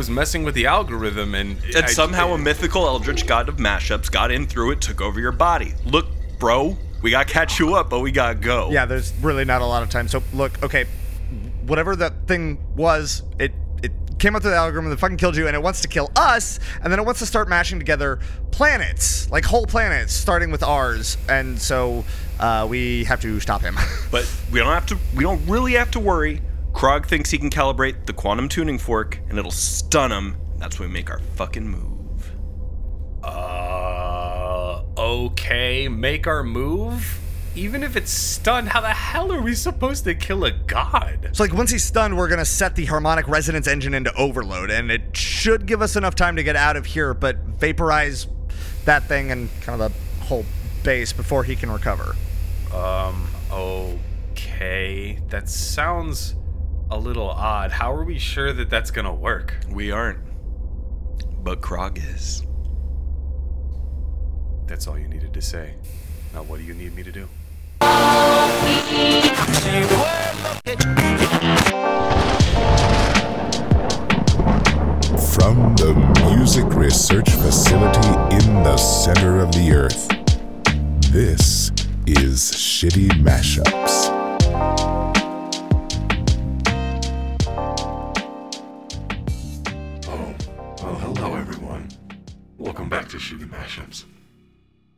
was 0.00 0.08
messing 0.08 0.44
with 0.44 0.54
the 0.54 0.64
algorithm, 0.64 1.34
and 1.34 1.62
And 1.76 1.84
I- 1.84 1.88
somehow 1.88 2.32
a 2.32 2.38
mythical 2.38 2.86
eldritch 2.86 3.26
god 3.26 3.50
of 3.50 3.56
mashups 3.58 4.10
got 4.10 4.30
in 4.30 4.46
through 4.46 4.70
it, 4.70 4.80
took 4.80 5.02
over 5.02 5.20
your 5.20 5.30
body. 5.30 5.74
Look, 5.84 6.06
bro, 6.38 6.78
we 7.02 7.10
gotta 7.10 7.30
catch 7.30 7.58
you 7.58 7.74
up, 7.74 7.90
but 7.90 8.00
we 8.00 8.10
gotta 8.10 8.34
go. 8.34 8.70
Yeah, 8.70 8.86
there's 8.86 9.12
really 9.20 9.44
not 9.44 9.60
a 9.60 9.66
lot 9.66 9.82
of 9.82 9.90
time. 9.90 10.08
So 10.08 10.22
look, 10.32 10.62
okay, 10.62 10.86
whatever 11.66 11.94
that 11.96 12.26
thing 12.26 12.56
was, 12.76 13.22
it 13.38 13.52
it 13.82 13.92
came 14.18 14.34
up 14.34 14.40
to 14.42 14.48
the 14.48 14.56
algorithm 14.56 14.88
that 14.88 14.98
fucking 14.98 15.18
killed 15.18 15.36
you, 15.36 15.46
and 15.46 15.54
it 15.54 15.62
wants 15.62 15.82
to 15.82 15.88
kill 15.88 16.10
us, 16.16 16.58
and 16.82 16.90
then 16.90 16.98
it 16.98 17.04
wants 17.04 17.20
to 17.20 17.26
start 17.26 17.46
mashing 17.50 17.78
together 17.78 18.20
planets, 18.52 19.30
like 19.30 19.44
whole 19.44 19.66
planets, 19.66 20.14
starting 20.14 20.50
with 20.50 20.62
ours, 20.62 21.18
and 21.28 21.60
so 21.60 22.06
uh, 22.38 22.66
we 22.68 23.04
have 23.04 23.20
to 23.20 23.38
stop 23.38 23.60
him. 23.60 23.76
But 24.10 24.24
we 24.50 24.60
don't 24.60 24.72
have 24.72 24.86
to. 24.86 24.98
We 25.14 25.24
don't 25.24 25.46
really 25.46 25.74
have 25.74 25.90
to 25.90 26.00
worry. 26.00 26.40
Krog 26.72 27.06
thinks 27.06 27.30
he 27.30 27.38
can 27.38 27.50
calibrate 27.50 28.06
the 28.06 28.12
quantum 28.12 28.48
tuning 28.48 28.78
fork, 28.78 29.20
and 29.28 29.38
it'll 29.38 29.50
stun 29.50 30.12
him. 30.12 30.36
That's 30.58 30.78
when 30.78 30.88
we 30.88 30.92
make 30.92 31.10
our 31.10 31.20
fucking 31.36 31.66
move. 31.66 32.32
Uh, 33.22 34.82
okay, 34.96 35.88
make 35.88 36.26
our 36.26 36.42
move. 36.42 37.18
Even 37.56 37.82
if 37.82 37.96
it's 37.96 38.12
stunned, 38.12 38.68
how 38.68 38.80
the 38.80 38.88
hell 38.88 39.32
are 39.32 39.42
we 39.42 39.54
supposed 39.54 40.04
to 40.04 40.14
kill 40.14 40.44
a 40.44 40.52
god? 40.52 41.30
so 41.32 41.42
like 41.42 41.52
once 41.52 41.70
he's 41.70 41.82
stunned, 41.82 42.16
we're 42.16 42.28
gonna 42.28 42.44
set 42.44 42.76
the 42.76 42.84
harmonic 42.86 43.26
resonance 43.26 43.66
engine 43.66 43.92
into 43.92 44.14
overload, 44.14 44.70
and 44.70 44.90
it 44.90 45.16
should 45.16 45.66
give 45.66 45.82
us 45.82 45.96
enough 45.96 46.14
time 46.14 46.36
to 46.36 46.42
get 46.42 46.54
out 46.54 46.76
of 46.76 46.86
here, 46.86 47.12
but 47.12 47.36
vaporize 47.58 48.28
that 48.84 49.04
thing 49.04 49.30
and 49.30 49.48
kind 49.62 49.80
of 49.80 49.92
the 49.92 50.24
whole 50.24 50.44
base 50.84 51.12
before 51.12 51.44
he 51.44 51.56
can 51.56 51.70
recover. 51.70 52.14
Um, 52.72 53.26
okay, 53.50 55.18
that 55.28 55.48
sounds 55.48 56.36
a 56.90 56.98
little 56.98 57.28
odd. 57.28 57.70
How 57.70 57.92
are 57.92 58.04
we 58.04 58.18
sure 58.18 58.52
that 58.52 58.68
that's 58.68 58.90
gonna 58.90 59.14
work? 59.14 59.56
We 59.70 59.90
aren't, 59.92 60.18
but 61.44 61.60
Krog 61.60 61.98
is. 61.98 62.42
That's 64.66 64.86
all 64.86 64.98
you 64.98 65.08
needed 65.08 65.32
to 65.34 65.42
say. 65.42 65.74
Now, 66.34 66.42
what 66.42 66.58
do 66.58 66.64
you 66.64 66.74
need 66.74 66.94
me 66.94 67.02
to 67.02 67.12
do? 67.12 67.28
From 75.34 75.74
the 75.76 75.94
Music 76.34 76.66
Research 76.74 77.30
Facility 77.30 78.08
in 78.36 78.62
the 78.62 78.76
center 78.76 79.40
of 79.40 79.52
the 79.52 79.72
earth, 79.72 80.08
this 81.12 81.70
is 82.06 82.52
Shitty 82.52 83.10
Mashups. 83.22 84.89
Oh, 90.22 90.34
well, 90.82 90.94
hello 90.96 91.34
everyone. 91.34 91.88
Welcome 92.58 92.90
back 92.90 93.08
to 93.08 93.16
Shitty 93.16 93.48
Mashups. 93.48 94.04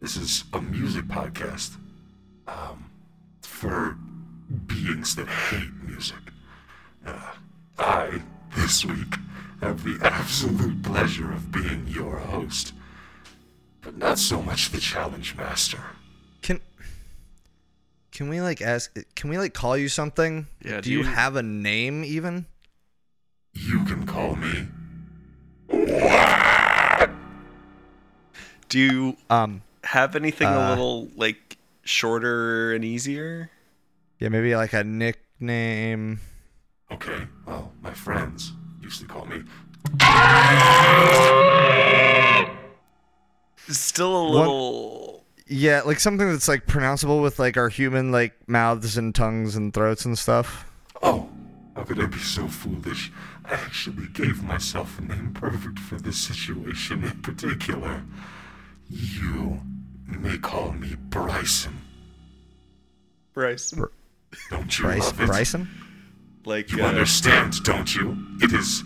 This 0.00 0.16
is 0.16 0.42
a 0.52 0.60
music 0.60 1.04
podcast, 1.04 1.76
um, 2.48 2.90
for 3.42 3.96
beings 4.66 5.14
that 5.14 5.28
hate 5.28 5.70
music. 5.86 6.18
Uh, 7.06 7.34
I, 7.78 8.20
this 8.56 8.84
week, 8.84 9.14
have 9.60 9.84
the 9.84 9.96
absolute 10.04 10.82
pleasure 10.82 11.30
of 11.32 11.52
being 11.52 11.86
your 11.86 12.16
host, 12.18 12.72
but 13.80 13.96
not 13.96 14.18
so 14.18 14.42
much 14.42 14.70
the 14.70 14.80
challenge 14.80 15.36
master. 15.36 15.78
Can 16.42 16.58
can 18.10 18.28
we 18.28 18.40
like 18.40 18.60
ask? 18.60 18.92
Can 19.14 19.30
we 19.30 19.38
like 19.38 19.54
call 19.54 19.76
you 19.76 19.88
something? 19.88 20.48
Yeah, 20.64 20.76
Do 20.76 20.82
do 20.82 20.90
you 20.92 20.98
you- 20.98 21.04
have 21.04 21.36
a 21.36 21.42
name 21.44 22.02
even? 22.04 22.46
You 23.54 23.84
can 23.84 24.04
call 24.04 24.34
me. 24.34 24.66
Do 28.68 28.78
you 28.78 29.16
Um. 29.28 29.62
have 29.84 30.16
anything 30.16 30.48
a 30.48 30.58
Uh, 30.58 30.68
little 30.70 31.08
like 31.16 31.56
shorter 31.84 32.72
and 32.72 32.84
easier? 32.84 33.50
Yeah, 34.18 34.28
maybe 34.28 34.54
like 34.56 34.72
a 34.72 34.84
nickname. 34.84 36.20
Okay, 36.90 37.26
well, 37.46 37.72
my 37.82 37.92
friends 37.92 38.52
used 38.80 39.00
to 39.00 39.06
call 39.06 39.26
me. 39.26 39.42
Still 43.68 44.16
a 44.16 44.28
little. 44.28 45.24
Yeah, 45.46 45.82
like 45.84 46.00
something 46.00 46.28
that's 46.30 46.48
like 46.48 46.66
pronounceable 46.66 47.22
with 47.22 47.38
like 47.38 47.56
our 47.56 47.68
human 47.68 48.10
like 48.12 48.32
mouths 48.48 48.96
and 48.96 49.14
tongues 49.14 49.54
and 49.56 49.72
throats 49.74 50.04
and 50.04 50.18
stuff. 50.18 50.66
Oh, 51.02 51.28
how 51.74 51.84
could 51.84 52.00
I 52.00 52.06
be 52.06 52.18
so 52.18 52.46
foolish? 52.48 53.10
I 53.44 53.54
actually 53.54 54.06
gave 54.08 54.42
myself 54.42 54.98
a 54.98 55.02
name 55.02 55.32
perfect 55.34 55.78
for 55.78 55.96
this 55.96 56.18
situation 56.18 57.02
in 57.04 57.22
particular. 57.22 58.02
You 58.90 59.60
may 60.06 60.38
call 60.38 60.72
me 60.72 60.96
Bryson. 61.08 61.78
Bryson. 63.32 63.84
Don't 64.50 64.78
you 64.78 64.84
Bryce, 64.84 65.00
love 65.06 65.20
it? 65.20 65.26
Bryson. 65.26 65.68
Like 66.44 66.72
You 66.72 66.84
uh, 66.84 66.88
understand, 66.88 67.62
don't 67.62 67.94
you? 67.94 68.16
It 68.40 68.52
is 68.52 68.82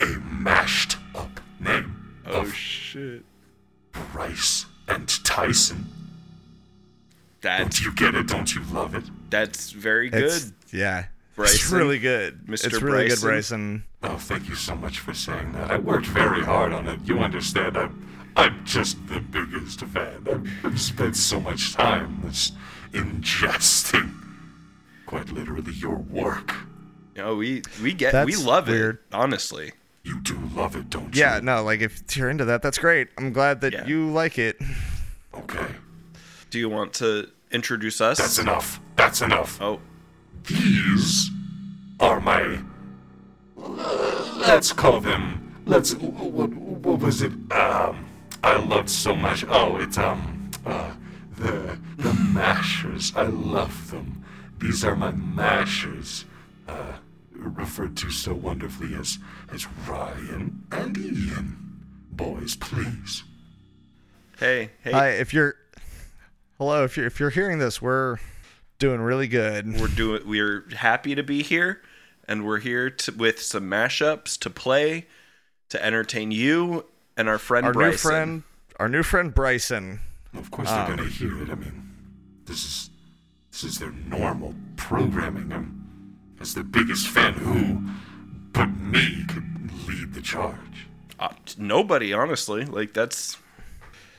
a 0.00 0.06
mashed 0.30 0.96
up 1.14 1.40
name 1.60 2.20
Oh 2.26 2.42
of 2.42 2.54
shit. 2.54 3.24
Bryce 4.12 4.66
and 4.88 5.08
Tyson. 5.24 5.86
That's 7.40 7.80
Don't 7.80 7.84
you 7.84 7.92
get 7.94 8.14
it? 8.14 8.28
Don't 8.28 8.54
you 8.54 8.62
love 8.72 8.94
it? 8.94 9.04
that's 9.30 9.72
very 9.72 10.10
good. 10.10 10.22
It's, 10.24 10.52
yeah. 10.72 11.06
It's 11.38 11.70
really 11.70 11.98
good. 11.98 12.46
Mr. 12.46 12.66
It's 12.66 12.82
really 12.82 13.08
good, 13.08 13.20
Bryson. 13.20 13.84
Bryson. 14.00 14.14
Oh, 14.14 14.18
thank 14.18 14.48
you 14.48 14.54
so 14.54 14.74
much 14.76 14.98
for 14.98 15.14
saying 15.14 15.52
that. 15.52 15.70
I 15.70 15.78
worked 15.78 16.06
very 16.06 16.42
hard 16.42 16.72
on 16.72 16.86
it. 16.88 17.00
You 17.04 17.18
understand? 17.20 17.76
I'm, 17.76 18.08
I'm 18.36 18.64
just 18.64 19.06
the 19.08 19.20
biggest 19.20 19.80
fan. 19.80 20.26
I've, 20.30 20.66
I've 20.72 20.80
spent 20.80 21.16
so 21.16 21.40
much 21.40 21.72
time 21.74 22.20
just 22.26 22.54
ingesting, 22.92 24.12
quite 25.06 25.30
literally, 25.32 25.72
your 25.72 25.96
work. 25.96 26.54
No, 27.16 27.36
we 27.36 27.62
we 27.82 27.92
get 27.92 28.24
we 28.26 28.36
love 28.36 28.68
weird. 28.68 28.96
it. 28.96 29.14
Honestly. 29.14 29.72
You 30.04 30.20
do 30.20 30.36
love 30.54 30.74
it, 30.74 30.90
don't 30.90 31.14
you? 31.14 31.20
Yeah, 31.20 31.38
no, 31.42 31.62
like 31.62 31.80
if 31.80 32.16
you're 32.16 32.28
into 32.28 32.44
that, 32.46 32.60
that's 32.62 32.78
great. 32.78 33.08
I'm 33.18 33.32
glad 33.32 33.60
that 33.60 33.72
Yeah. 33.72 33.86
you 33.86 34.10
like 34.10 34.36
it. 34.38 34.58
Okay, 35.34 35.66
Do 36.50 36.58
you 36.58 36.68
want 36.68 36.92
to 36.94 37.28
introduce 37.52 38.00
us? 38.00 38.18
that's 38.18 38.38
enough. 38.38 38.80
That's 38.96 39.22
enough. 39.22 39.60
Oh, 39.62 39.80
These 40.46 41.30
are 42.00 42.20
my. 42.20 42.60
Let's 43.56 44.72
call 44.72 45.00
them. 45.00 45.62
Let's. 45.66 45.94
What, 45.94 46.50
what 46.52 46.98
was 47.00 47.22
it? 47.22 47.32
Um, 47.52 48.06
I 48.42 48.56
loved 48.56 48.90
so 48.90 49.14
much. 49.14 49.44
Oh, 49.48 49.76
it's 49.76 49.98
um, 49.98 50.50
uh, 50.66 50.92
the 51.36 51.78
the 51.96 52.12
mashers. 52.14 53.14
I 53.14 53.24
love 53.24 53.90
them. 53.90 54.24
These 54.58 54.84
are 54.84 54.96
my 54.96 55.12
mashers. 55.12 56.24
Uh, 56.66 56.92
referred 57.32 57.96
to 57.96 58.10
so 58.10 58.34
wonderfully 58.34 58.94
as 58.94 59.18
as 59.52 59.66
Ryan 59.88 60.64
and 60.70 60.96
Ian. 60.96 61.56
Boys, 62.10 62.56
please. 62.56 63.24
hey, 64.38 64.70
hey. 64.82 64.92
Hi, 64.92 65.08
if 65.10 65.32
you're 65.32 65.56
hello, 66.58 66.84
if 66.84 66.96
you're 66.96 67.06
if 67.06 67.18
you're 67.20 67.30
hearing 67.30 67.58
this, 67.58 67.80
we're 67.80 68.18
doing 68.82 69.00
really 69.00 69.28
good. 69.28 69.80
We're 69.80 69.86
doing. 69.86 70.22
We're 70.26 70.64
happy 70.74 71.14
to 71.14 71.22
be 71.22 71.44
here, 71.44 71.80
and 72.26 72.44
we're 72.44 72.58
here 72.58 72.90
to, 72.90 73.12
with 73.12 73.40
some 73.40 73.70
mashups 73.70 74.36
to 74.40 74.50
play, 74.50 75.06
to 75.68 75.82
entertain 75.82 76.32
you 76.32 76.86
and 77.16 77.28
our 77.28 77.38
friend 77.38 77.64
Our 77.64 77.72
Bryson. 77.72 77.92
new 77.92 77.96
friend, 77.96 78.42
our 78.80 78.88
new 78.88 79.04
friend 79.04 79.32
Bryson. 79.32 80.00
Of 80.34 80.50
course 80.50 80.68
they're 80.68 80.88
gonna 80.88 81.04
hear 81.04 81.40
it. 81.42 81.50
I 81.50 81.54
mean, 81.54 81.90
this 82.46 82.64
is 82.64 82.90
this 83.52 83.62
is 83.62 83.78
their 83.78 83.92
normal 83.92 84.52
programming. 84.76 85.52
I'm, 85.52 86.18
as 86.40 86.54
the 86.54 86.64
biggest 86.64 87.06
fan, 87.06 87.34
who 87.34 87.82
but 88.52 88.66
me 88.66 89.24
could 89.28 89.70
lead 89.86 90.12
the 90.12 90.22
charge. 90.22 90.88
Uh, 91.20 91.28
nobody, 91.56 92.12
honestly. 92.12 92.64
Like 92.64 92.94
that's. 92.94 93.36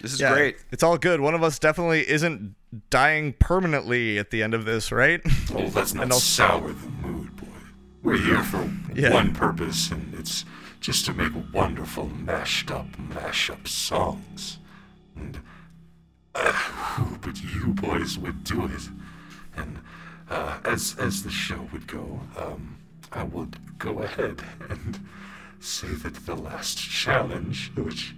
This 0.04 0.14
is 0.14 0.20
Yeah, 0.22 0.34
great. 0.34 0.58
It's 0.70 0.84
all 0.84 0.98
good. 0.98 1.22
One 1.22 1.34
of 1.34 1.44
us 1.44 1.58
definitely 1.58 2.08
isn't 2.08 2.56
dying 2.90 3.34
permanently 3.40 4.20
at 4.20 4.32
the 4.32 4.44
end 4.44 4.54
of 4.54 4.66
this, 4.66 4.92
right? 4.92 5.22
Oh, 5.54 5.72
let's 5.74 5.94
not 5.94 6.04
And 6.04 6.12
I'll- 6.14 6.20
sour 6.20 6.74
the 6.74 6.90
mood, 7.08 7.36
boy. 7.38 7.48
We're 8.04 8.18
here 8.18 8.44
for 8.44 8.70
Yeah. 8.94 9.14
one 9.14 9.34
purpose, 9.34 9.90
and 9.92 10.14
it's 10.14 10.44
just 10.82 11.06
to 11.06 11.14
make 11.14 11.32
wonderful 11.54 12.10
mashed 12.10 12.70
up, 12.70 13.00
mash-up 13.00 13.66
songs. 13.66 14.60
And 15.16 15.40
uh, 16.36 16.52
who 16.52 17.18
but 17.20 17.42
you 17.42 17.68
boys 17.68 18.18
would 18.18 18.44
do 18.44 18.66
it? 18.66 18.90
And 19.56 19.80
uh, 20.30 20.58
as 20.66 20.98
as 21.00 21.24
the 21.24 21.30
show 21.32 21.70
would 21.72 21.88
go, 21.88 22.20
um, 22.38 22.76
I 23.14 23.24
would 23.24 23.56
go 23.80 24.00
ahead 24.00 24.44
and 24.70 25.00
say 25.62 25.88
that 25.88 26.16
the 26.26 26.36
last 26.36 26.78
challenge, 26.78 27.72
which 27.76 28.16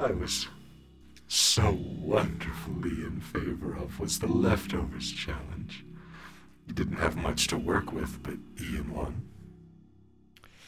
I 0.00 0.12
was 0.12 0.48
so 1.28 1.76
wonderfully 1.80 3.02
in 3.04 3.20
favor 3.20 3.74
of, 3.74 3.98
was 3.98 4.18
the 4.20 4.26
leftovers 4.28 5.10
challenge 5.12 5.84
You 6.66 6.74
didn't 6.74 6.96
have 6.98 7.16
much 7.16 7.46
to 7.48 7.56
work 7.56 7.92
with, 7.92 8.22
but 8.22 8.34
Ian 8.60 8.92
won. 8.92 9.22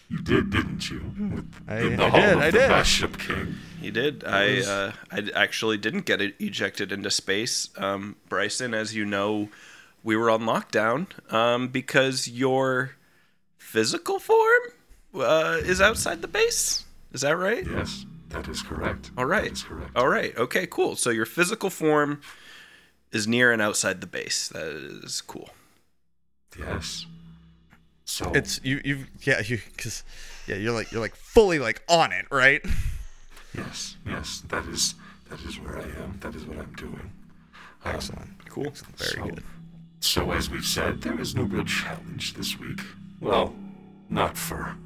You 0.09 0.19
did, 0.23 0.51
didn't 0.51 0.89
you? 0.91 1.13
With, 1.35 1.53
I- 1.69 1.81
in 1.81 1.97
the 1.97 2.05
I 2.05 2.09
Hall 2.09 2.21
did, 2.21 2.33
of 2.33 2.39
I 2.39 2.51
the 2.51 2.59
did. 2.59 2.71
Mashup 2.71 3.19
King. 3.19 3.55
He 3.81 3.91
did. 3.91 4.25
I 4.25 4.61
uh, 4.63 4.93
I 5.13 5.29
actually 5.35 5.77
didn't 5.77 6.07
get 6.07 6.21
it 6.23 6.35
ejected 6.41 6.93
into 6.93 7.11
space. 7.11 7.69
Um, 7.77 8.17
Bryson, 8.29 8.73
as 8.75 8.95
you 8.95 9.05
know, 9.05 9.51
we 10.03 10.17
were 10.17 10.31
on 10.31 10.43
lockdown 10.43 11.07
um, 11.33 11.69
because 11.69 12.27
your 12.27 12.93
physical 13.59 14.19
form 14.19 14.63
uh, 15.15 15.59
is 15.63 15.81
outside 15.81 16.23
the 16.23 16.29
base. 16.29 16.85
Is 17.13 17.21
that 17.21 17.37
right? 17.37 17.67
Yes, 17.67 18.07
that 18.31 18.49
is 18.49 18.63
correct. 18.63 19.11
All 19.17 19.25
That 19.27 19.31
right. 19.43 19.53
is 19.53 19.63
correct. 19.63 19.91
All 19.97 20.09
right. 20.09 20.37
Okay. 20.37 20.67
Cool. 20.67 20.97
So 20.97 21.11
your 21.11 21.27
physical 21.27 21.71
form 21.71 22.21
is 23.13 23.27
near 23.27 23.53
and 23.53 23.63
outside 23.63 24.01
the 24.01 24.07
base. 24.07 24.49
That 24.49 24.67
is 25.05 25.21
cool. 25.21 25.51
Yes. 26.59 27.07
So 28.05 28.33
It's 28.35 28.61
you. 28.63 28.81
You 28.85 29.05
yeah. 29.23 29.41
You 29.45 29.59
because 29.77 30.03
yeah. 30.47 30.57
You're 30.57 30.73
like 30.73 30.91
you're 30.93 31.01
like 31.01 31.15
fully 31.17 31.59
like 31.59 31.83
on 31.89 32.13
it, 32.13 32.27
right? 32.31 32.63
yes, 33.55 33.97
yes, 34.07 34.43
that 34.49 34.65
is 34.67 34.95
that 35.31 35.41
is 35.43 35.59
where 35.61 35.79
I 35.79 35.83
am. 36.03 36.19
That 36.21 36.35
is 36.35 36.45
what 36.47 36.59
I'm 36.59 36.73
doing. 36.75 37.13
Um, 37.85 37.95
Excellent. 37.95 38.31
Cool. 38.49 38.73
Very 38.97 39.11
so, 39.11 39.23
good. 39.25 39.43
So 40.01 40.31
as 40.33 40.49
we've 40.51 40.65
said, 40.65 41.03
there 41.03 41.21
is 41.21 41.35
no 41.35 41.43
real 41.43 41.65
challenge 41.65 42.35
this 42.35 42.59
week. 42.59 42.81
Well, 43.21 43.55
not 44.09 44.37
for 44.39 44.77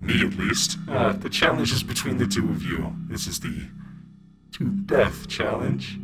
me 0.00 0.24
at 0.24 0.34
least. 0.34 0.78
Uh, 0.88 1.12
the 1.12 1.28
challenge 1.28 1.72
is 1.72 1.82
between 1.82 2.18
the 2.18 2.26
two 2.26 2.48
of 2.50 2.62
you. 2.62 2.94
This 3.08 3.26
is 3.26 3.40
the 3.40 3.68
to 4.52 4.64
death 4.64 5.28
challenge. 5.28 5.98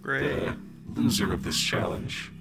Great. 0.00 0.30
The 0.30 0.56
loser 1.00 1.32
of 1.32 1.44
this 1.44 1.60
challenge, 1.60 2.32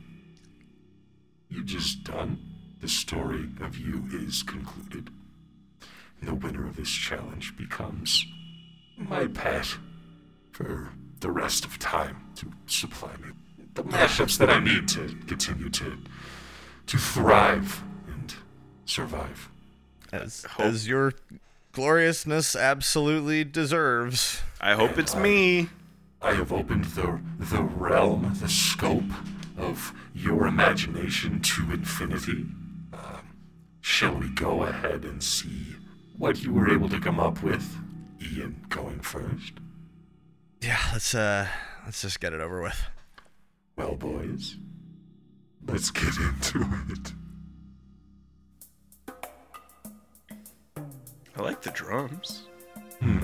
you 1.49 1.63
just 1.63 2.03
done. 2.03 2.39
The 2.81 2.87
story 2.87 3.49
of 3.61 3.77
you 3.77 4.03
is 4.11 4.43
concluded. 4.43 5.09
And 6.19 6.29
the 6.29 6.35
winner 6.35 6.65
of 6.67 6.75
this 6.75 6.89
challenge 6.89 7.57
becomes 7.57 8.25
my 8.97 9.27
pet 9.27 9.77
for 10.51 10.89
the 11.19 11.31
rest 11.31 11.65
of 11.65 11.79
time 11.79 12.27
to 12.35 12.51
supply 12.67 13.11
me 13.17 13.31
the 13.77 13.83
mashups 13.83 14.39
that 14.39 14.49
I 14.49 14.59
need 14.59 14.87
to 14.89 15.15
continue 15.27 15.69
to 15.69 15.97
to 16.87 16.97
thrive 16.97 17.83
and 18.07 18.33
survive. 18.85 19.49
As 20.23 20.45
as 20.59 20.87
your 20.87 21.13
gloriousness 21.71 22.55
absolutely 22.55 23.43
deserves. 23.43 24.41
I 24.59 24.73
hope 24.73 24.97
it's 24.97 25.15
me. 25.15 25.69
I 26.21 26.33
have 26.33 26.51
opened 26.51 26.85
the 26.85 27.19
the 27.39 27.61
realm, 27.63 28.33
the 28.41 28.49
scope 28.49 29.03
of 29.57 29.93
your 30.13 30.47
imagination 30.47 31.39
to 31.41 31.71
infinity. 31.71 32.45
Um, 32.93 33.35
shall 33.81 34.15
we 34.15 34.29
go 34.29 34.63
ahead 34.63 35.03
and 35.03 35.21
see 35.21 35.75
what 36.17 36.43
you 36.43 36.53
were 36.53 36.71
able 36.71 36.89
to 36.89 36.99
come 36.99 37.19
up 37.19 37.43
with? 37.43 37.77
Ian 38.21 38.65
going 38.69 38.99
first. 39.01 39.53
Yeah. 40.61 40.79
Let's 40.93 41.13
uh. 41.13 41.47
Let's 41.85 42.01
just 42.01 42.19
get 42.19 42.33
it 42.33 42.41
over 42.41 42.61
with. 42.61 42.83
Well, 43.77 43.95
boys, 43.95 44.57
let's 45.65 45.89
get 45.89 46.17
into 46.17 46.67
it. 46.89 47.13
I 51.37 51.41
like 51.43 51.61
the 51.61 51.69
drums. 51.71 52.43
Hmm. 52.99 53.19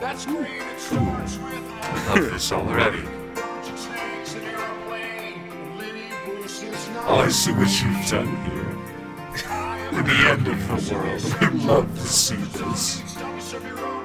That's 0.00 0.24
great. 0.26 0.50
It 0.62 0.80
starts 0.80 1.36
with 1.36 1.54
a 1.54 2.14
Love 2.14 2.30
this 2.32 2.50
already. 2.52 3.02
bunch 3.34 3.68
of 3.68 3.78
snakes 3.78 4.34
in 4.34 4.40
an 4.42 4.54
airplane. 4.54 5.78
Lenny 5.78 6.08
Bruce 6.24 6.62
is 6.62 6.88
not. 6.88 7.04
Oh, 7.08 7.16
I 7.16 7.28
see 7.28 7.52
what 7.52 7.68
you've 7.82 8.08
done 8.08 8.34
here. 8.46 8.78
In 9.98 10.06
the 10.06 10.28
end 10.30 10.48
of 10.48 10.66
the 10.66 10.94
world, 10.94 11.36
I 11.40 11.48
love 11.66 11.94
to 11.94 12.06
see 12.06 12.36
this. 12.36 13.02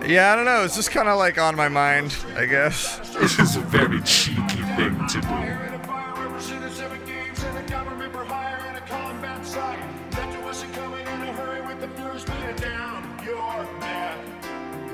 Yeah. 0.05 0.33
I 0.33 0.35
don't 0.35 0.45
know. 0.45 0.63
It's 0.65 0.75
just 0.75 0.91
kind 0.91 1.07
of 1.07 1.17
like 1.17 1.37
on 1.37 1.55
my 1.55 1.69
mind. 1.69 2.15
I 2.35 2.45
guess. 2.45 2.99
This 3.17 3.39
is 3.39 3.55
a 3.55 3.61
very 3.61 4.01
cheeky 4.01 4.61
thing 4.75 5.07
to 5.07 5.21
do. 5.21 5.27
In 5.27 5.73
a 5.73 5.83
fire 5.87 6.13
represented 6.27 6.71
seven 6.73 6.99
games 7.05 7.41
and 7.43 7.57
a 7.57 7.71
government 7.71 8.11
for 8.13 8.25
hire 8.25 8.69
in 8.69 8.75
a 8.75 8.81
combat 8.81 9.45
site. 9.45 9.79
That 10.11 10.33
you 10.37 10.43
wasn't 10.43 10.73
coming 10.73 11.01
in 11.01 11.07
a 11.07 11.33
hurry 11.33 11.61
with 11.65 11.79
the 11.81 11.87
furious 11.95 12.25
beating 12.25 12.55
down 12.57 13.06
your 13.27 13.67
neck. 13.79 14.17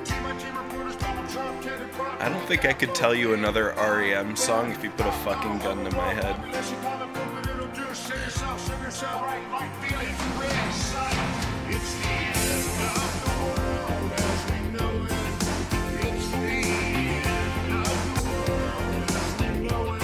Team 0.05 0.23
by 0.23 0.33
team 0.37 0.57
reporters, 0.57 0.95
Donald 0.95 1.29
Trump, 1.29 1.61
Kennedy 1.61 1.91
Crop. 1.91 2.19
I 2.21 2.29
don't 2.29 2.45
think 2.47 2.65
I 2.65 2.73
could 2.73 2.95
tell 2.95 3.13
you 3.13 3.33
another 3.33 3.73
REM 3.77 4.35
song 4.35 4.71
if 4.71 4.83
you 4.83 4.89
put 4.89 5.05
a 5.05 5.11
fucking 5.11 5.59
gun 5.59 5.85
to 5.85 5.95
my 5.95 6.13
head. 6.13 6.35
Unless 6.43 6.71
you 6.71 6.77
call 6.77 7.01
it 7.01 7.13
poop, 7.13 7.47
it'll 7.47 7.67
do. 7.67 7.93
Sing 7.93 8.19
yourself, 8.19 8.59
sing 8.59 8.81
yourself 8.81 9.21
right, 9.21 9.51
like 9.51 9.71
feelings 9.83 10.19
and 10.19 10.39
red 10.41 10.73
sight. 10.73 11.13
It's 11.69 11.93
the 12.01 12.09
end 12.09 12.77
of 12.89 13.05
the 13.23 13.33
world 13.45 14.11
as 14.17 14.39
we 14.49 14.57
know 14.73 14.93
it. 15.05 15.13
It's 16.09 16.27
the 16.31 16.61
end 17.29 17.69
of 17.85 17.97
the 18.17 18.23
world 18.33 19.09
as 19.13 19.29
we 19.39 19.47
know 19.67 19.83
it. 19.93 20.01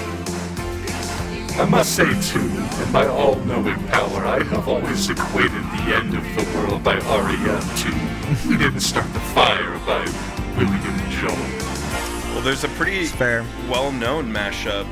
It's 0.86 1.56
the 1.56 1.62
I 1.62 1.66
must 1.66 1.96
say, 1.96 2.10
too, 2.22 2.48
in 2.84 2.92
my 2.92 3.08
all 3.08 3.36
knowing 3.38 3.82
power, 3.88 4.26
I 4.26 4.44
have 4.44 4.68
always 4.68 5.10
equated 5.10 5.52
the 5.52 5.96
end 5.96 6.14
of 6.14 6.24
the 6.36 6.46
world 6.56 6.84
by 6.84 7.00
REM 7.00 7.62
to 7.84 8.09
We 8.48 8.58
Didn't 8.58 8.82
Start 8.82 9.12
the 9.14 9.20
Fire 9.20 9.80
by 9.88 10.06
William 10.56 11.10
Joel. 11.10 11.36
Well, 12.34 12.42
there's 12.42 12.64
a 12.64 12.68
pretty 12.70 13.06
fair. 13.08 13.44
well-known 13.68 14.32
mashup 14.32 14.86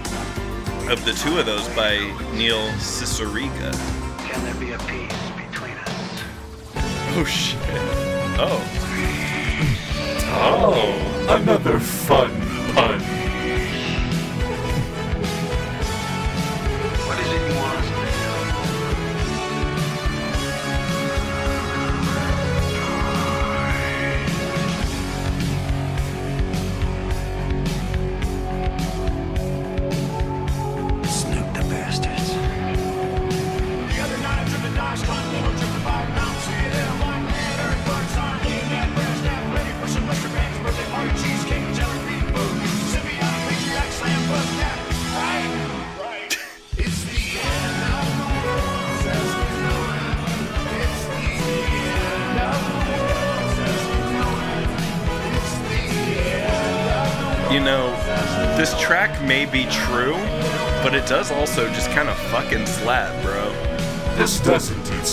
of 0.92 1.06
the 1.06 1.13
two 1.13 1.38
of 1.38 1.45
those 1.45 1.68
by 1.75 1.98
Neil 2.34 2.68
Cicierega. 2.80 3.72
Can 4.28 4.44
there 4.44 4.56
be 4.56 4.72
a 4.72 4.80
peace 4.80 5.13
between 5.50 5.78
us? 5.78 6.24
Oh 7.16 7.25
shit. 7.25 7.60
Oh. 8.39 8.84
Oh, 10.39 11.28
another 11.30 11.80
fun 11.80 12.30
pun. 12.74 13.00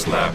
Does 0.04 0.34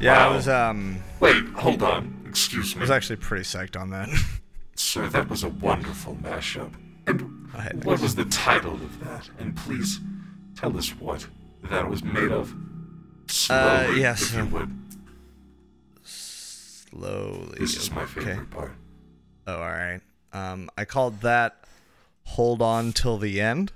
Yeah. 0.00 0.28
I 0.28 0.34
was 0.34 0.48
um. 0.48 1.02
Wait, 1.20 1.44
hold 1.54 1.82
on. 1.82 2.24
Excuse 2.26 2.74
me. 2.74 2.80
I 2.80 2.82
was 2.82 2.90
actually 2.90 3.16
pretty 3.16 3.44
psyched 3.44 3.80
on 3.80 3.90
that. 3.90 4.08
Sir, 4.74 5.08
that 5.08 5.30
was 5.30 5.42
a 5.42 5.48
wonderful 5.48 6.14
mashup. 6.16 6.72
And 7.06 7.84
what 7.84 8.00
was 8.00 8.14
the 8.14 8.26
title 8.26 8.74
of 8.74 9.04
that? 9.04 9.30
And 9.38 9.56
please 9.56 10.00
tell 10.56 10.76
us 10.76 10.90
what 10.90 11.26
that 11.70 11.88
was 11.88 12.04
made 12.04 12.30
of. 12.30 12.54
Slowly, 13.28 14.00
yes, 14.00 14.22
if 14.22 14.34
you 14.34 14.42
uh, 14.42 14.46
would. 14.46 14.70
Slowly. 16.02 17.58
This 17.58 17.76
is 17.76 17.90
my 17.90 18.02
okay. 18.02 18.20
favorite 18.20 18.50
part. 18.50 18.72
Oh, 19.46 19.54
all 19.54 19.60
right. 19.60 20.00
Um, 20.32 20.68
I 20.76 20.84
called 20.84 21.22
that 21.22 21.64
"Hold 22.24 22.60
On 22.60 22.92
Till 22.92 23.18
the 23.18 23.40
End." 23.40 23.72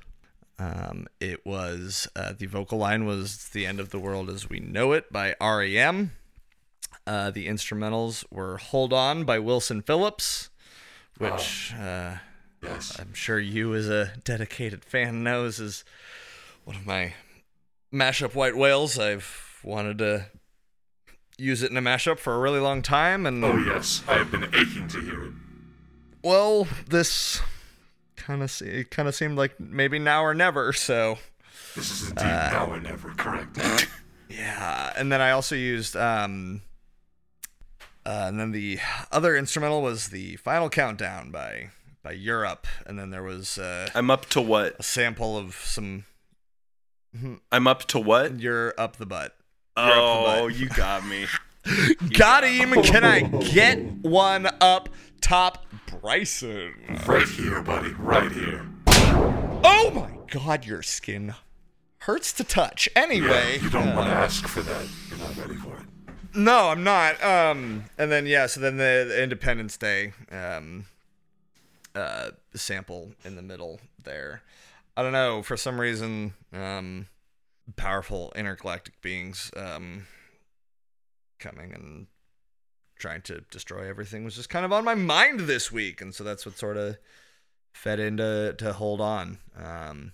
Um, 0.60 1.06
it 1.20 1.44
was 1.46 2.06
uh, 2.14 2.34
the 2.36 2.44
vocal 2.46 2.76
line 2.78 3.06
was 3.06 3.48
"The 3.48 3.64
End 3.64 3.80
of 3.80 3.88
the 3.90 3.98
World 3.98 4.28
as 4.28 4.50
We 4.50 4.60
Know 4.60 4.92
It" 4.92 5.10
by 5.10 5.34
REM. 5.40 6.12
Uh, 7.06 7.30
the 7.30 7.48
instrumentals 7.48 8.24
were 8.30 8.58
"Hold 8.58 8.92
On" 8.92 9.24
by 9.24 9.38
Wilson 9.38 9.80
Phillips, 9.80 10.50
which 11.18 11.72
uh, 11.74 12.16
Yes. 12.62 12.98
I'm 13.00 13.14
sure 13.14 13.40
you, 13.40 13.74
as 13.74 13.88
a 13.88 14.12
dedicated 14.22 14.84
fan, 14.84 15.22
knows 15.24 15.60
is 15.60 15.82
one 16.64 16.76
of 16.76 16.84
my 16.86 17.14
mashup 17.90 18.34
white 18.34 18.54
whales. 18.54 18.98
I've 18.98 19.60
wanted 19.64 19.96
to 19.98 20.26
use 21.38 21.62
it 21.62 21.70
in 21.70 21.76
a 21.78 21.82
mashup 21.82 22.18
for 22.18 22.34
a 22.34 22.38
really 22.38 22.60
long 22.60 22.82
time, 22.82 23.24
and 23.24 23.42
Oh, 23.42 23.56
yes. 23.56 24.02
I 24.06 24.18
have 24.18 24.30
been 24.30 24.44
aching 24.54 24.88
to 24.88 25.00
hear 25.00 25.24
it. 25.24 25.32
well, 26.22 26.68
this 26.86 27.40
kind 28.20 28.42
of 28.42 28.62
it 28.62 28.90
kind 28.90 29.08
of 29.08 29.14
seemed 29.14 29.36
like 29.36 29.58
maybe 29.58 29.98
now 29.98 30.22
or 30.24 30.34
never. 30.34 30.72
So 30.72 31.18
This 31.74 31.90
is 31.90 32.10
indeed 32.10 32.24
Uh, 32.24 32.50
now 32.52 32.66
or 32.66 32.80
never, 32.80 33.10
correct? 33.10 33.58
Yeah, 34.28 34.92
and 34.96 35.10
then 35.10 35.20
I 35.20 35.32
also 35.32 35.56
used 35.56 35.96
um 35.96 36.62
uh, 38.06 38.26
and 38.28 38.38
then 38.38 38.52
the 38.52 38.78
other 39.10 39.36
instrumental 39.36 39.82
was 39.82 40.08
the 40.08 40.36
final 40.36 40.70
countdown 40.70 41.30
by 41.32 41.70
by 42.02 42.12
Europe, 42.12 42.66
and 42.86 42.98
then 42.98 43.10
there 43.10 43.22
was 43.22 43.58
uh, 43.58 43.90
I'm 43.94 44.10
up 44.10 44.26
to 44.30 44.40
what? 44.40 44.76
a 44.78 44.82
sample 44.82 45.36
of 45.36 45.54
some 45.56 46.04
I'm 47.50 47.66
up 47.66 47.84
to 47.88 47.98
what? 47.98 48.38
"You're 48.40 48.72
Up 48.78 48.96
the 48.96 49.06
Butt." 49.06 49.36
Oh, 49.76 50.46
you 50.46 50.68
got 50.68 51.04
me. 51.06 51.26
Got 52.16 52.44
him! 52.44 52.72
Can 52.82 53.04
I 53.04 53.20
get 53.52 53.78
one 54.02 54.48
up 54.60 54.88
top, 55.20 55.64
Bryson? 55.86 56.74
right 57.06 57.28
here, 57.28 57.62
buddy, 57.62 57.92
right 57.94 58.32
here. 58.32 58.66
Oh 58.86 59.90
my 59.94 60.10
God, 60.30 60.64
your 60.64 60.82
skin 60.82 61.34
hurts 61.98 62.32
to 62.34 62.44
touch. 62.44 62.88
Anyway, 62.96 63.58
you 63.60 63.70
don't 63.70 63.88
uh, 63.88 63.96
want 63.96 64.08
to 64.08 64.14
ask 64.14 64.46
for 64.46 64.62
that. 64.62 64.88
You're 65.08 65.18
not 65.18 65.36
ready 65.36 65.54
for 65.54 65.76
it. 65.76 65.86
No, 66.34 66.68
I'm 66.68 66.84
not. 66.84 67.22
Um, 67.22 67.84
and 67.98 68.10
then 68.10 68.26
yeah, 68.26 68.46
so 68.46 68.60
then 68.60 68.76
the, 68.76 69.06
the 69.08 69.22
Independence 69.22 69.76
Day 69.76 70.12
um, 70.30 70.86
uh, 71.94 72.30
sample 72.54 73.12
in 73.24 73.36
the 73.36 73.42
middle 73.42 73.80
there. 74.02 74.42
I 74.96 75.02
don't 75.02 75.12
know 75.12 75.42
for 75.42 75.56
some 75.56 75.80
reason, 75.80 76.34
um, 76.52 77.06
powerful 77.76 78.32
intergalactic 78.34 79.00
beings 79.00 79.50
um, 79.56 80.06
coming 81.38 81.72
and 81.72 82.06
trying 83.00 83.22
to 83.22 83.42
destroy 83.50 83.88
everything 83.88 84.24
was 84.24 84.36
just 84.36 84.48
kind 84.50 84.64
of 84.64 84.72
on 84.72 84.84
my 84.84 84.94
mind 84.94 85.40
this 85.40 85.72
week, 85.72 86.00
and 86.00 86.14
so 86.14 86.22
that's 86.22 86.46
what 86.46 86.56
sort 86.56 86.76
of 86.76 86.98
fed 87.72 87.98
into 87.98 88.54
to 88.58 88.72
hold 88.72 89.00
on. 89.00 89.38
Um, 89.56 90.12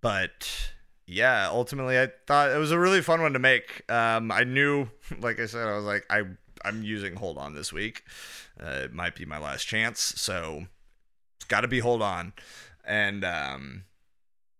but 0.00 0.72
yeah, 1.06 1.48
ultimately, 1.50 1.98
I 1.98 2.08
thought 2.26 2.50
it 2.50 2.58
was 2.58 2.70
a 2.70 2.78
really 2.78 3.02
fun 3.02 3.22
one 3.22 3.32
to 3.32 3.38
make. 3.38 3.82
Um, 3.90 4.32
I 4.32 4.44
knew, 4.44 4.88
like 5.20 5.38
I 5.40 5.46
said, 5.46 5.68
I 5.68 5.76
was 5.76 5.84
like, 5.84 6.06
I 6.10 6.22
I'm 6.64 6.82
using 6.82 7.16
Hold 7.16 7.38
On 7.38 7.54
this 7.54 7.72
week. 7.72 8.04
Uh, 8.62 8.82
it 8.84 8.92
might 8.92 9.14
be 9.14 9.24
my 9.24 9.38
last 9.38 9.64
chance, 9.64 10.00
so 10.00 10.66
it's 11.36 11.46
got 11.46 11.62
to 11.62 11.68
be 11.68 11.80
Hold 11.80 12.02
On. 12.02 12.32
And 12.84 13.24
um, 13.24 13.84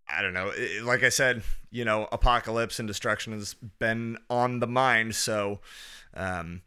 I 0.08 0.22
don't 0.22 0.34
know. 0.34 0.52
It, 0.54 0.84
like 0.84 1.02
I 1.02 1.08
said, 1.08 1.42
you 1.70 1.84
know, 1.84 2.08
apocalypse 2.10 2.78
and 2.78 2.88
destruction 2.88 3.32
has 3.32 3.54
been 3.54 4.18
on 4.28 4.60
the 4.60 4.66
mind, 4.66 5.14
so 5.14 5.60
um, 6.14 6.62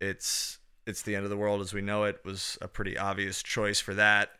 it's 0.00 0.58
it's 0.86 1.02
the 1.02 1.14
end 1.14 1.24
of 1.24 1.30
the 1.30 1.36
world 1.36 1.60
as 1.60 1.74
we 1.74 1.82
know 1.82 2.04
it 2.04 2.20
was 2.24 2.56
a 2.62 2.68
pretty 2.68 2.96
obvious 2.96 3.42
choice 3.42 3.78
for 3.78 3.92
that. 3.94 4.30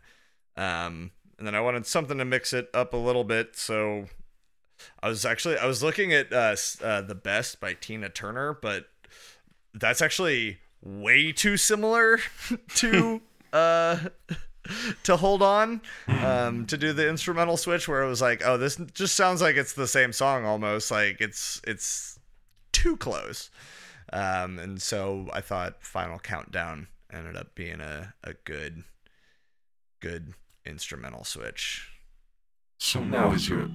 Um, 0.57 1.11
and 1.37 1.47
then 1.47 1.55
I 1.55 1.61
wanted 1.61 1.87
something 1.87 2.19
to 2.19 2.25
mix 2.25 2.53
it 2.53 2.69
up 2.73 2.95
a 2.95 2.97
little 2.97 3.23
bit, 3.23 3.55
so 3.55 4.07
I 5.03 5.09
was 5.09 5.25
actually 5.25 5.59
I 5.59 5.67
was 5.67 5.83
looking 5.83 6.13
at 6.13 6.33
uh, 6.33 6.57
uh, 6.83 7.03
the 7.03 7.15
best 7.15 7.61
by 7.61 7.75
Tina 7.75 8.09
Turner, 8.09 8.55
but 8.55 8.89
that's 9.75 10.03
actually 10.03 10.59
way 10.83 11.33
too 11.33 11.57
similar 11.57 12.19
to 12.77 13.21
uh 13.53 13.99
to 15.03 15.17
hold 15.17 15.43
on 15.43 15.81
um 16.09 16.67
to 16.67 16.77
do 16.77 16.93
the 16.93 17.09
instrumental 17.09 17.57
switch 17.57 17.89
where 17.89 18.03
it 18.03 18.09
was 18.09 18.21
like 18.21 18.43
oh 18.45 18.59
this 18.59 18.77
just 18.93 19.15
sounds 19.15 19.41
like 19.41 19.57
it's 19.57 19.73
the 19.73 19.87
same 19.87 20.13
song 20.13 20.45
almost. 20.45 20.91
Like 20.91 21.21
it's 21.21 21.61
it's 21.67 22.19
too 22.73 22.97
close 22.97 23.51
um 24.13 24.59
and 24.59 24.81
so 24.81 25.29
I 25.33 25.41
thought 25.41 25.83
final 25.83 26.19
countdown 26.19 26.89
ended 27.13 27.37
up 27.37 27.55
being 27.55 27.81
a 27.81 28.15
a 28.25 28.35
good 28.45 28.85
good 30.01 30.35
instrumental 30.65 31.25
switch 31.25 31.89
So 32.79 33.03
now 33.03 33.33
is 33.33 33.49
your. 33.49 33.69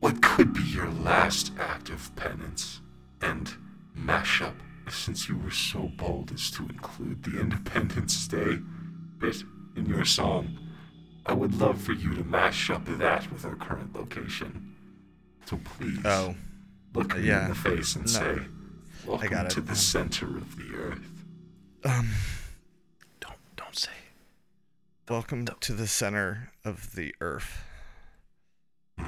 What 0.00 0.20
could 0.22 0.52
be 0.52 0.62
your 0.62 0.90
last 0.90 1.52
act 1.58 1.88
of 1.88 2.14
penance 2.16 2.80
and 3.22 3.50
mashup, 3.98 4.54
since 4.90 5.26
you 5.28 5.38
were 5.38 5.50
so 5.50 5.90
bold 5.96 6.30
as 6.32 6.50
to 6.52 6.64
include 6.64 7.22
the 7.24 7.40
Independence 7.40 8.28
Day 8.28 8.58
bit 9.18 9.42
in 9.74 9.86
your 9.86 10.04
song? 10.04 10.58
I 11.24 11.32
would 11.32 11.58
love 11.58 11.80
for 11.80 11.92
you 11.92 12.14
to 12.14 12.24
mash 12.24 12.68
up 12.70 12.84
that 12.98 13.32
with 13.32 13.44
our 13.46 13.56
current 13.56 13.94
location. 13.94 14.74
So 15.46 15.58
please, 15.64 15.98
oh 16.04 16.34
look 16.94 17.16
me 17.16 17.26
yeah. 17.28 17.44
in 17.44 17.48
the 17.48 17.54
face 17.54 17.96
and 17.96 18.04
No. 18.04 18.10
say, 18.10 18.38
Welcome 19.06 19.28
got 19.30 19.46
it. 19.46 19.50
to 19.50 19.60
the 19.60 19.76
center 19.76 20.26
of 20.36 20.56
the 20.56 20.76
earth. 20.76 21.00
um 21.84 22.10
Don't 23.20 23.36
don't 23.56 23.76
say. 23.76 23.90
welcome 25.08 25.46
to 25.46 25.72
the 25.72 25.86
center 25.86 26.50
of 26.64 26.94
the 26.94 27.14
earth 27.20 27.62
oh 28.98 29.04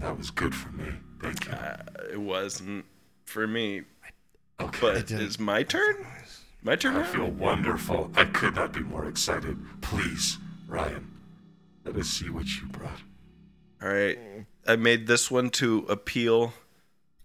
That 0.00 0.16
was 0.16 0.30
good 0.30 0.54
for 0.54 0.70
me. 0.72 0.86
Thank 1.20 1.46
you. 1.46 1.52
Uh, 1.52 1.76
it 2.12 2.20
wasn't 2.20 2.84
for 3.24 3.46
me. 3.46 3.82
Okay. 4.60 4.78
But 4.80 5.06
didn't- 5.08 5.26
is 5.26 5.38
my 5.38 5.62
turn? 5.62 6.06
My 6.62 6.74
turn 6.76 6.96
I 6.96 7.02
now? 7.02 7.06
feel 7.06 7.30
wonderful. 7.30 8.10
I 8.16 8.24
could 8.24 8.54
not 8.56 8.72
be 8.72 8.80
more 8.80 9.06
excited. 9.06 9.58
Please, 9.80 10.38
Ryan, 10.66 11.12
let 11.84 11.96
us 11.96 12.08
see 12.08 12.28
what 12.30 12.46
you 12.46 12.66
brought. 12.66 13.00
All 13.82 13.88
right. 13.88 14.18
I 14.66 14.76
made 14.76 15.06
this 15.06 15.30
one 15.30 15.50
to 15.50 15.86
appeal 15.88 16.52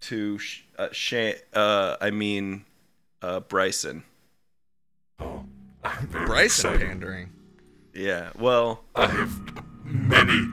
to 0.08 0.38
Sh- 0.38 0.62
uh, 0.78 0.88
Sha- 0.92 1.38
uh 1.52 1.96
I 2.00 2.10
mean 2.10 2.64
uh 3.22 3.40
Bryson. 3.40 4.04
Oh, 5.20 5.44
I'm 5.82 6.06
very 6.08 6.26
Bryson 6.26 6.70
excited. 6.72 6.86
pandering. 6.88 7.30
Yeah. 7.94 8.30
Well, 8.38 8.82
I 8.96 9.06
have 9.06 9.32
many, 9.84 10.48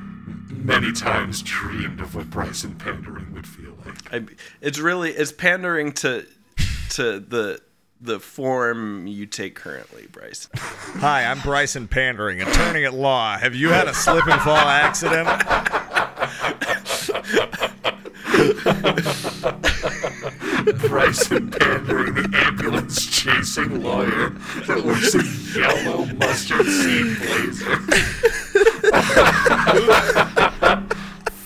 many 0.49 0.91
times 0.91 1.41
dreamed 1.41 1.99
of 2.01 2.15
what 2.15 2.29
Bryson 2.29 2.75
pandering 2.75 3.33
would 3.33 3.47
feel 3.47 3.75
like. 3.85 4.13
I 4.13 4.25
it's 4.61 4.79
really 4.79 5.11
it's 5.11 5.31
pandering 5.31 5.91
to 5.93 6.25
to 6.91 7.19
the 7.19 7.61
the 7.99 8.19
form 8.19 9.07
you 9.07 9.25
take 9.25 9.55
currently, 9.55 10.07
Bryson. 10.11 10.51
Hi, 10.55 11.23
I'm 11.25 11.39
Bryson 11.41 11.87
Pandering, 11.87 12.41
attorney 12.41 12.83
at 12.83 12.95
law. 12.95 13.37
Have 13.37 13.53
you 13.53 13.69
had 13.69 13.87
a 13.87 13.93
slip 13.93 14.25
and 14.27 14.41
fall 14.41 14.55
accident? 14.57 15.27
Bryson 20.63 21.51
pandering 21.51 22.13
the 22.15 22.29
ambulance 22.33 23.05
chasing 23.05 23.81
lawyer 23.83 24.29
that 24.67 24.83
wears 24.83 25.15
a 25.15 25.23
yellow 25.59 26.05
mustard 26.05 26.65
seed 26.65 27.17
blazer. 27.19 27.77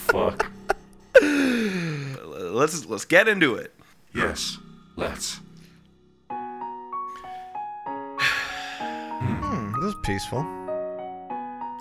Fuck. 0.07 0.51
Let's 1.22 2.86
let's 2.86 3.05
get 3.05 3.27
into 3.27 3.55
it. 3.55 3.74
Yes, 4.13 4.57
let's. 4.95 5.39
Hmm, 9.17 9.81
this 9.81 9.89
is 9.93 9.95
peaceful. 10.03 10.45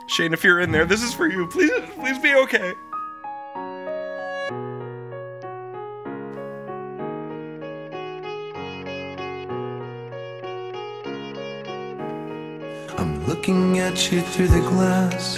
Shane, 0.08 0.32
if 0.32 0.44
you're 0.44 0.60
in 0.60 0.70
there, 0.72 0.84
this 0.84 1.02
is 1.02 1.14
for 1.14 1.26
you. 1.28 1.46
Please 1.48 1.70
please 1.96 2.18
be 2.18 2.34
okay. 2.34 2.72
Looking 13.46 13.78
at 13.78 14.10
you 14.10 14.22
through 14.22 14.48
the 14.48 14.60
glass. 14.60 15.36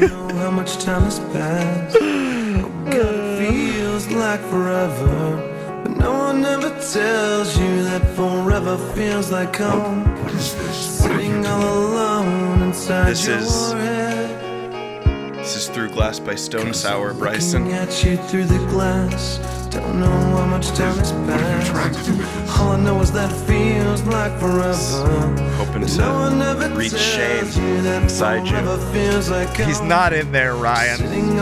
Don't 0.00 0.28
know 0.28 0.34
how 0.36 0.50
much 0.50 0.82
time 0.82 1.02
has 1.02 1.18
passed. 1.18 1.96
Oh 2.00 2.62
God, 2.86 2.94
it 2.94 3.72
feels 3.74 4.08
like 4.08 4.40
forever. 4.48 5.82
But 5.82 5.96
no 5.98 6.12
one 6.12 6.42
ever 6.44 6.70
tells 6.70 7.58
you 7.58 7.82
that 7.84 8.00
forever 8.16 8.78
feels 8.94 9.30
like 9.30 9.56
home. 9.56 10.04
This? 10.28 10.54
What 10.54 11.10
have 11.10 11.20
you 11.20 11.26
Sitting 11.26 11.46
all 11.46 11.62
alone 11.62 12.62
inside 12.62 13.10
This 13.10 13.26
your 13.26 13.36
is- 13.36 13.72
head. 13.72 15.34
This 15.34 15.56
is 15.56 15.68
Through 15.68 15.90
Glass 15.90 16.18
by 16.18 16.36
Stone 16.36 16.72
Sour, 16.72 17.12
Bryson. 17.12 17.64
Looking 17.64 17.76
at 17.78 18.04
you 18.04 18.16
through 18.28 18.46
the 18.46 18.58
glass. 18.70 19.38
Don't 19.74 20.00
know 20.00 20.06
how 20.36 20.46
much 20.46 20.68
time 20.68 20.96
has 20.98 21.12
What 21.12 21.40
are 21.40 21.56
you 21.56 21.72
passed. 21.72 22.06
to? 22.06 22.62
All 22.62 22.72
I 22.72 22.76
know 22.80 23.00
is 23.00 23.10
that 23.12 23.30
it 23.30 23.36
feels 23.50 24.02
like 24.04 24.32
forever. 24.38 25.36
Hoping 25.58 25.82
But 25.82 25.98
no 25.98 26.30
to 26.60 26.76
reach 26.76 26.92
Shane 26.96 27.86
inside 27.86 28.46
you. 28.46 29.66
He's 29.66 29.80
not 29.80 30.12
in 30.12 30.30
there, 30.32 30.54
Ryan. 30.54 31.00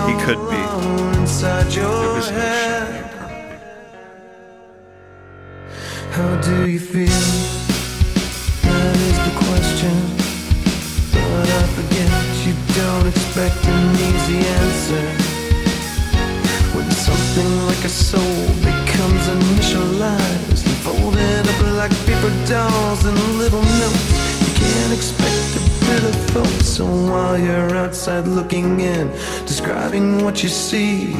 He 0.08 0.14
could 0.24 0.40
be. 0.50 0.62
Inside 1.20 1.72
your 1.74 1.84
There 1.88 2.18
is 2.18 2.30
no 2.30 2.36
head. 2.38 3.10
currently. 3.12 3.58
How 6.16 6.40
do 6.40 6.66
you 6.70 6.80
feel? 6.80 7.22
That 8.62 8.96
is 9.10 9.18
the 9.28 9.34
question. 9.44 9.94
But 11.12 11.48
I 11.60 11.62
forget 11.76 12.10
you 12.46 12.54
don't 12.80 13.06
expect 13.06 13.64
an 13.66 13.94
easy 14.08 14.38
answer. 14.48 15.21
Soul 17.92 18.46
becomes 18.60 19.28
initialized 19.28 20.66
folded 20.82 21.46
up 21.46 21.60
like 21.76 21.92
paper 22.06 22.32
dolls 22.48 23.04
and 23.04 23.18
little 23.38 23.60
notes, 23.60 24.10
you 24.40 24.54
can't 24.54 24.92
expect 24.94 25.56
a 25.56 25.62
bit 25.86 26.04
of 26.04 26.16
folks 26.30 26.66
So 26.66 26.86
while 26.86 27.38
you're 27.38 27.76
outside 27.76 28.26
looking 28.26 28.80
in, 28.80 29.08
describing 29.46 30.24
what 30.24 30.42
you 30.42 30.48
see, 30.48 31.14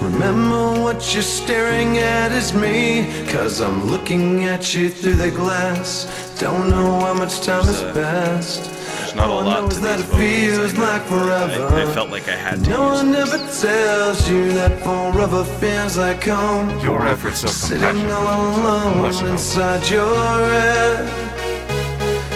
remember 0.00 0.80
what 0.80 1.12
you're 1.12 1.30
staring 1.40 1.98
at 1.98 2.30
is 2.30 2.54
me. 2.54 3.26
Cause 3.26 3.60
I'm 3.60 3.90
looking 3.90 4.44
at 4.44 4.74
you 4.74 4.88
through 4.90 5.14
the 5.14 5.32
glass. 5.32 6.06
Don't 6.38 6.70
know 6.70 7.00
how 7.00 7.14
much 7.14 7.40
time 7.40 7.64
has 7.64 7.82
passed. 7.92 8.77
There's 9.18 9.28
not 9.28 9.30
a 9.30 9.48
I 9.48 9.60
lot 9.60 9.70
to 9.70 9.80
that 9.80 9.96
these 9.98 10.04
it 10.04 10.10
vocals. 10.10 10.72
feels 10.72 10.78
I 10.78 10.92
like 10.92 11.02
forever. 11.02 11.74
I, 11.76 11.82
I 11.82 11.94
felt 11.94 12.10
like 12.10 12.28
I 12.28 12.36
had 12.36 12.64
to. 12.64 12.70
No 12.70 12.90
use 12.92 13.02
one 13.02 13.12
this. 13.12 13.34
ever 13.34 13.38
tells 13.68 14.28
you 14.30 14.52
that 14.52 14.78
forever 14.82 15.44
feels 15.58 15.96
like 15.98 16.22
home. 16.24 16.78
Your 16.80 17.04
efforts 17.06 17.42
of 17.44 17.50
Sitting 17.50 17.80
compassion. 17.80 18.10
all 18.10 18.60
alone 18.60 19.02
Must 19.02 19.22
know. 19.22 19.32
inside 19.32 19.88
your 19.90 20.14
head. 20.14 21.08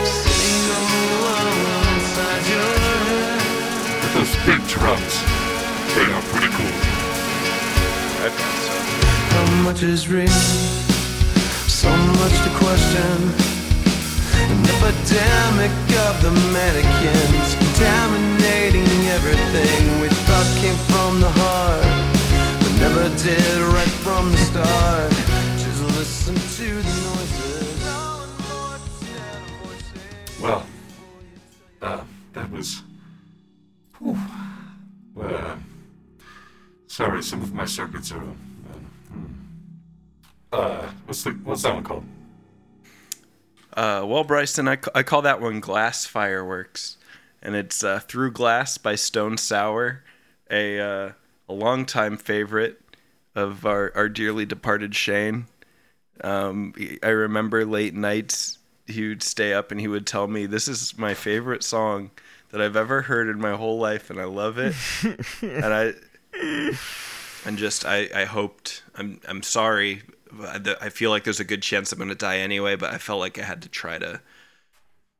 Sitting 0.06 0.66
all 0.74 0.90
alone 1.14 1.94
inside 1.94 2.44
your 2.50 2.72
head. 3.06 3.40
With 4.02 4.12
those 4.18 4.34
big 4.46 4.60
drums, 4.68 5.14
they 5.94 6.06
are 6.12 6.22
pretty 6.34 6.50
cool. 6.56 6.76
I 8.26 8.28
thought 8.36 8.58
so. 8.66 8.74
How 9.34 9.62
much 9.62 9.82
is 9.82 10.08
real? 10.08 10.28
So 11.70 11.88
much 12.20 12.36
to 12.44 12.50
question. 12.58 13.51
An 14.42 14.50
epidemic 14.74 15.72
of 16.06 16.14
the 16.22 16.32
mannequins 16.52 17.54
contaminating 17.54 18.92
everything 19.16 20.00
we 20.00 20.08
thought 20.26 20.48
came 20.60 20.78
from 20.90 21.20
the 21.20 21.30
heart, 21.30 21.84
but 22.60 22.72
never 22.80 23.08
did 23.22 23.58
right 23.72 23.94
from 24.04 24.30
the 24.32 24.38
start. 24.38 25.12
Just 25.62 25.82
listen 25.96 26.34
to 26.34 26.68
the 26.82 26.94
noises. 27.06 27.62
Well, 30.40 30.66
uh, 31.80 32.02
that 32.32 32.50
was. 32.50 32.82
Whew. 33.98 34.18
Well, 35.14 35.34
uh, 35.34 35.56
sorry, 36.88 37.22
some 37.22 37.42
of 37.42 37.54
my 37.54 37.64
circuits 37.64 38.10
are. 38.10 38.24
Uh, 40.52 40.56
uh, 40.56 40.90
what's 41.06 41.22
the 41.22 41.30
what's 41.44 41.62
that 41.62 41.74
one 41.74 41.84
called? 41.84 42.04
Uh, 43.74 44.04
well, 44.06 44.24
Bryson, 44.24 44.68
I, 44.68 44.78
I 44.94 45.02
call 45.02 45.22
that 45.22 45.40
one 45.40 45.60
Glass 45.60 46.04
Fireworks, 46.04 46.98
and 47.42 47.54
it's 47.54 47.82
uh, 47.82 48.00
Through 48.00 48.32
Glass 48.32 48.76
by 48.78 48.94
Stone 48.94 49.38
Sour, 49.38 50.02
a 50.50 50.80
uh, 50.80 51.12
a 51.48 51.52
longtime 51.52 52.18
favorite 52.18 52.80
of 53.34 53.64
our, 53.64 53.92
our 53.94 54.08
dearly 54.08 54.44
departed 54.44 54.94
Shane. 54.94 55.46
Um, 56.22 56.74
I 57.02 57.08
remember 57.08 57.64
late 57.64 57.94
nights 57.94 58.58
he 58.86 59.08
would 59.08 59.22
stay 59.22 59.54
up 59.54 59.70
and 59.70 59.80
he 59.80 59.88
would 59.88 60.06
tell 60.06 60.28
me, 60.28 60.46
"This 60.46 60.68
is 60.68 60.98
my 60.98 61.14
favorite 61.14 61.64
song 61.64 62.10
that 62.50 62.60
I've 62.60 62.76
ever 62.76 63.02
heard 63.02 63.28
in 63.28 63.40
my 63.40 63.56
whole 63.56 63.78
life, 63.78 64.10
and 64.10 64.20
I 64.20 64.24
love 64.24 64.58
it." 64.58 64.74
and 65.42 65.72
I 65.72 65.94
and 67.46 67.56
just 67.58 67.86
I, 67.86 68.08
I 68.14 68.24
hoped 68.24 68.82
I'm 68.94 69.20
I'm 69.26 69.42
sorry. 69.42 70.02
I 70.40 70.76
I 70.80 70.88
feel 70.88 71.10
like 71.10 71.24
there's 71.24 71.40
a 71.40 71.44
good 71.44 71.62
chance 71.62 71.92
I'm 71.92 71.98
gonna 71.98 72.14
die 72.14 72.38
anyway, 72.38 72.76
but 72.76 72.92
I 72.92 72.98
felt 72.98 73.20
like 73.20 73.38
I 73.38 73.42
had 73.42 73.62
to 73.62 73.68
try 73.68 73.98
to 73.98 74.20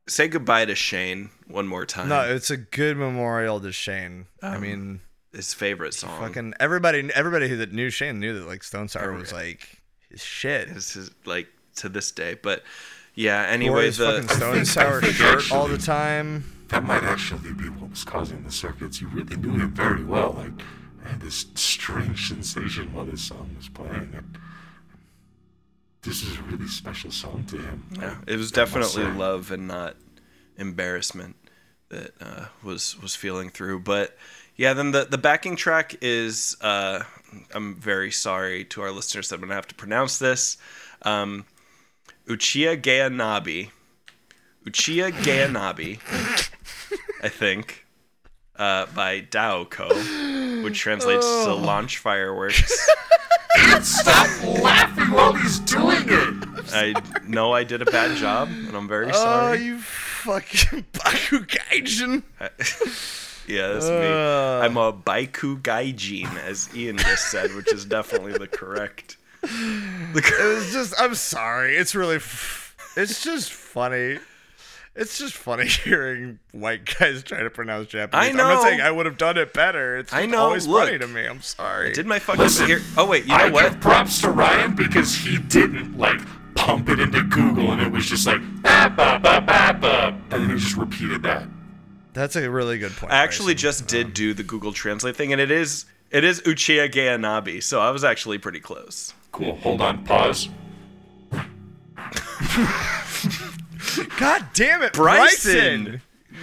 say 0.09 0.29
goodbye 0.29 0.65
to 0.65 0.75
Shane 0.75 1.31
one 1.47 1.67
more 1.67 1.87
time. 1.87 2.09
No, 2.09 2.23
it's 2.23 2.51
a 2.51 2.57
good 2.57 2.97
memorial 2.97 3.61
to 3.61 3.73
Shane. 3.73 4.27
I 4.43 4.57
Um, 4.57 4.63
mean, 4.63 5.01
his 5.33 5.55
favorite 5.55 5.95
song. 5.95 6.21
fucking 6.21 6.55
everybody, 6.61 7.09
everybody 7.15 7.49
who 7.49 7.57
that 7.59 7.73
knew 7.73 7.89
Shane 7.91 8.21
knew 8.21 8.39
that 8.39 8.47
like 8.47 8.63
Stone 8.65 8.89
Sour 8.89 9.13
Oh, 9.13 9.19
was 9.19 9.33
like 9.33 9.83
his 10.11 10.23
shit. 10.23 10.69
Is 10.69 10.93
his 10.93 11.11
like 11.25 11.49
to 11.77 11.89
this 11.89 12.11
day, 12.11 12.35
but 12.43 12.63
yeah. 13.15 13.43
Wore 13.45 13.49
Anyway, 13.53 13.91
the 13.91 14.23
fucking 14.23 14.29
Stone 14.29 14.65
Sour 14.67 15.01
think 15.03 15.15
shirt 15.15 15.53
all 15.53 15.69
the 15.69 15.79
time. 15.79 16.45
That 16.69 16.85
might 16.85 17.03
actually 17.05 17.53
be 17.53 17.69
what 17.69 17.91
was 17.91 18.03
causing 18.03 18.43
the 18.45 18.51
circuits. 18.51 19.01
You 19.01 19.09
really 19.09 19.37
knew 19.37 19.53
him 19.53 19.73
very 19.75 20.03
well. 20.05 20.33
Like, 20.39 20.53
I 21.05 21.11
had 21.11 21.21
this 21.21 21.45
strange 21.55 22.29
sensation 22.29 22.95
while 22.95 23.05
this 23.05 23.21
song 23.23 23.55
was 23.59 23.69
playing. 23.69 24.11
And 24.17 24.39
this 26.03 26.23
is 26.23 26.39
a 26.39 26.43
really 26.43 26.69
special 26.69 27.11
song 27.11 27.45
to 27.49 27.59
him. 27.59 27.85
yeah, 27.93 28.17
it 28.27 28.37
was 28.37 28.53
I 28.53 28.57
definitely 28.57 29.05
love 29.05 29.51
and 29.51 29.69
not 29.69 29.97
embarrassment 30.57 31.37
that 31.89 32.13
uh, 32.21 32.47
was 32.63 33.01
was 33.01 33.15
feeling 33.15 33.51
through. 33.51 33.81
But 33.81 34.17
yeah, 34.57 34.73
then 34.73 34.91
the 34.91 35.05
the 35.05 35.19
backing 35.19 35.57
track 35.57 35.97
is. 36.01 36.57
Uh, 36.61 37.03
I'm 37.55 37.77
very 37.77 38.11
sorry 38.11 38.65
to 38.67 38.83
our 38.83 38.91
listeners 38.91 39.29
that 39.31 39.37
I'm 39.37 39.41
gonna 39.43 39.55
have 39.55 39.69
to 39.69 39.75
pronounce 39.75 40.19
this. 40.19 40.59
Um, 41.03 41.47
Uchiha 42.27 42.81
Gayanabi. 42.81 43.71
Uchiha 44.67 45.11
Gayanabi, 45.13 45.99
I 47.23 47.29
think, 47.29 47.85
uh, 48.55 48.87
by 48.95 49.23
Daoko, 49.23 50.63
which 50.63 50.79
translates 50.79 51.27
to 51.27 51.55
launch 51.55 51.99
fireworks. 51.99 52.73
Stop 53.81 54.45
laughing 54.63 55.02
while 55.13 55.33
he's 55.35 55.59
doing 55.61 56.05
it! 56.07 56.49
I 56.73 56.95
know 57.27 57.53
I 57.53 57.65
did 57.65 57.83
a 57.83 57.85
bad 57.87 58.17
job, 58.17 58.49
and 58.49 58.75
I'm 58.75 58.89
very 58.89 59.09
oh, 59.09 59.13
sorry. 59.13 59.59
Oh, 59.59 59.61
you 59.61 59.79
fucking 59.79 60.85
Baku 60.93 61.41
Gaijin. 61.47 62.23
yeah, 63.49 63.69
that's 63.73 63.89
me. 63.89 64.07
Uh. 64.07 64.61
I'm 64.65 64.77
a 64.77 64.93
Baiku 64.93 65.61
Gaijin, 65.61 66.35
as 66.45 66.75
Ian 66.75 66.99
just 66.99 67.31
said, 67.31 67.55
which 67.55 67.73
is 67.73 67.85
definitely 67.85 68.33
the 68.33 68.49
correct. 68.49 69.17
The 69.43 70.23
It 70.41 70.55
was 70.55 70.73
just. 70.73 70.95
I'm 70.99 71.15
sorry. 71.15 71.77
It's 71.77 71.95
really. 71.95 72.17
f- 72.17 72.77
It's 72.97 73.23
just 73.23 73.53
funny. 73.53 74.19
It's 74.95 75.17
just 75.19 75.33
funny 75.35 75.67
hearing 75.69 76.39
white 76.53 76.85
guys 76.99 77.23
try 77.23 77.43
to 77.43 77.49
pronounce 77.51 77.89
Japanese. 77.89 78.27
I 78.27 78.31
I'm 78.31 78.37
know. 78.37 78.49
not 78.49 78.63
saying 78.63 78.81
I 78.83 78.91
would 78.91 79.07
have 79.07 79.17
done 79.17 79.39
it 79.39 79.55
better. 79.55 79.97
It's 79.97 80.13
I 80.13 80.27
know. 80.27 80.39
always 80.43 80.67
Look, 80.67 80.85
funny 80.87 80.99
to 80.99 81.07
me. 81.09 81.25
I'm 81.27 81.41
sorry. 81.41 81.93
did 81.95 82.07
my 82.07 82.19
fucking 82.19 82.43
Listen, 82.43 82.69
ear- 82.71 82.83
Oh 82.99 83.07
wait, 83.07 83.23
you 83.25 83.31
know 83.31 83.37
I 83.37 83.51
what? 83.51 83.71
give 83.73 83.81
props 83.81 84.21
to 84.21 84.31
Ryan 84.31 84.75
because 84.75 85.15
he 85.15 85.39
didn't, 85.39 85.97
like, 85.97 86.21
pump 86.55 86.91
it 86.91 87.01
into 87.01 87.23
Google 87.23 87.73
and 87.73 87.81
it 87.81 87.91
was 87.91 88.05
just 88.07 88.27
like, 88.27 88.41
ba 88.63 88.93
ba 88.95 89.19
ba 89.23 89.41
ba 89.41 89.77
ba. 89.81 90.21
And 90.31 90.43
then 90.43 90.51
he 90.51 90.57
just 90.57 90.77
repeated 90.77 91.23
that. 91.23 91.49
That's 92.13 92.37
a 92.37 92.51
really 92.51 92.77
good 92.79 92.93
point. 92.93 93.11
I 93.13 93.17
actually 93.23 93.55
Bryson. 93.55 93.63
just 93.63 93.87
did 93.87 94.07
um, 94.09 94.13
do 94.13 94.35
the 94.35 94.43
Google 94.43 94.75
Translate 94.75 95.17
thing, 95.17 95.33
and 95.33 95.41
it 95.41 95.51
is 95.51 95.87
it 96.11 96.25
is 96.25 96.43
Uchiha 96.43 96.93
Gayanabi, 96.93 97.63
so 97.63 97.81
I 97.81 97.91
was 97.91 98.05
actually 98.05 98.37
pretty 98.37 98.61
close. 98.61 99.15
Cool. 99.33 99.57
Hold 99.57 99.81
on. 99.81 100.05
Pause. 100.05 100.51
God 104.19 104.47
damn 104.55 104.83
it, 104.83 104.93
Bryson, 104.93 105.85
Bryson. 105.85 106.03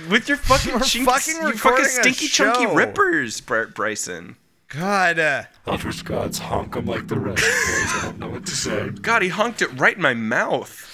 with 0.10 0.28
your 0.28 0.38
fucking 0.38 0.74
We're 0.74 0.80
chinks, 0.82 1.12
fucking 1.28 1.48
you 1.48 1.54
fucking 1.54 1.86
stinky 1.86 2.28
chunky 2.28 2.66
rippers, 2.68 3.42
Bry- 3.42 3.66
Bryson. 3.66 4.36
God. 4.70 5.18
Uh, 5.20 5.44
Eldritch 5.66 6.06
gods 6.06 6.38
honk 6.40 6.76
'em 6.76 6.86
like 6.86 7.08
the 7.08 7.20
rest, 7.20 7.42
boys. 7.42 7.50
I 7.50 8.02
don't 8.04 8.20
know 8.20 8.30
what 8.30 8.46
to 8.46 8.56
say. 8.56 8.90
God, 8.90 9.22
he 9.24 9.30
honked 9.30 9.62
it 9.62 9.68
right 9.80 9.96
in 9.96 10.02
my 10.02 10.14
mouth. 10.14 10.86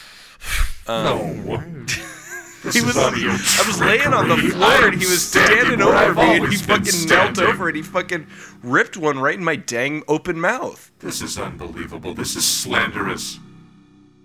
no. 0.88 1.64
This 2.64 2.74
He 2.78 2.82
was. 2.82 2.98
I 2.98 3.68
was 3.68 3.80
laying 3.80 4.12
on 4.12 4.28
the 4.28 4.38
floor 4.38 4.88
and 4.88 5.00
he 5.00 5.06
was 5.06 5.24
standing 5.24 5.80
over 5.84 6.16
me 6.16 6.22
and 6.22 6.32
he 6.32 6.40
always 6.40 6.62
been 6.66 6.84
fucking 6.84 7.08
knelt 7.08 7.38
over 7.38 7.68
and 7.68 7.78
he 7.78 7.84
fucking 7.84 8.26
ripped 8.64 8.98
one 8.98 9.20
right 9.20 9.36
in 9.38 9.44
my 9.44 9.56
dang 9.56 10.02
open 10.08 10.42
mouth. 10.42 10.92
This 10.98 11.22
is 11.22 11.38
unbelievable. 11.38 12.16
This 12.16 12.36
is 12.36 12.44
slanderous. 12.44 13.38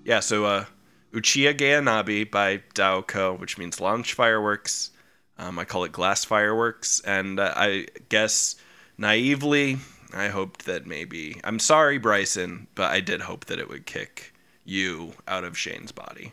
Yeah, 0.07 0.21
so 0.21 0.47
uh, 0.47 0.65
Uchiha 1.13 1.55
Gayanabi 1.55 2.31
by 2.31 2.59
Daoko, 2.75 3.39
which 3.39 3.59
means 3.59 3.81
launch 3.81 4.15
fireworks. 4.15 4.91
Um, 5.39 5.59
I 5.59 5.65
call 5.65 5.85
it 5.85 5.93
glass 5.93 6.25
fireworks, 6.25 7.01
and 7.01 7.41
uh, 7.41 7.53
I 7.57 7.87
guess 8.11 8.57
naively, 8.99 9.79
I 10.13 10.29
hoped 10.29 10.67
that 10.67 10.87
maybe 10.87 11.41
I'm 11.43 11.59
sorry, 11.59 11.99
Bryson, 11.99 12.67
but 12.75 12.91
I 12.91 13.01
did 13.01 13.23
hope 13.23 13.47
that 13.47 13.59
it 13.59 13.69
would 13.69 13.87
kick 13.87 14.35
you 14.65 15.15
out 15.27 15.45
of 15.45 15.57
Shane's 15.57 15.93
body. 15.93 16.33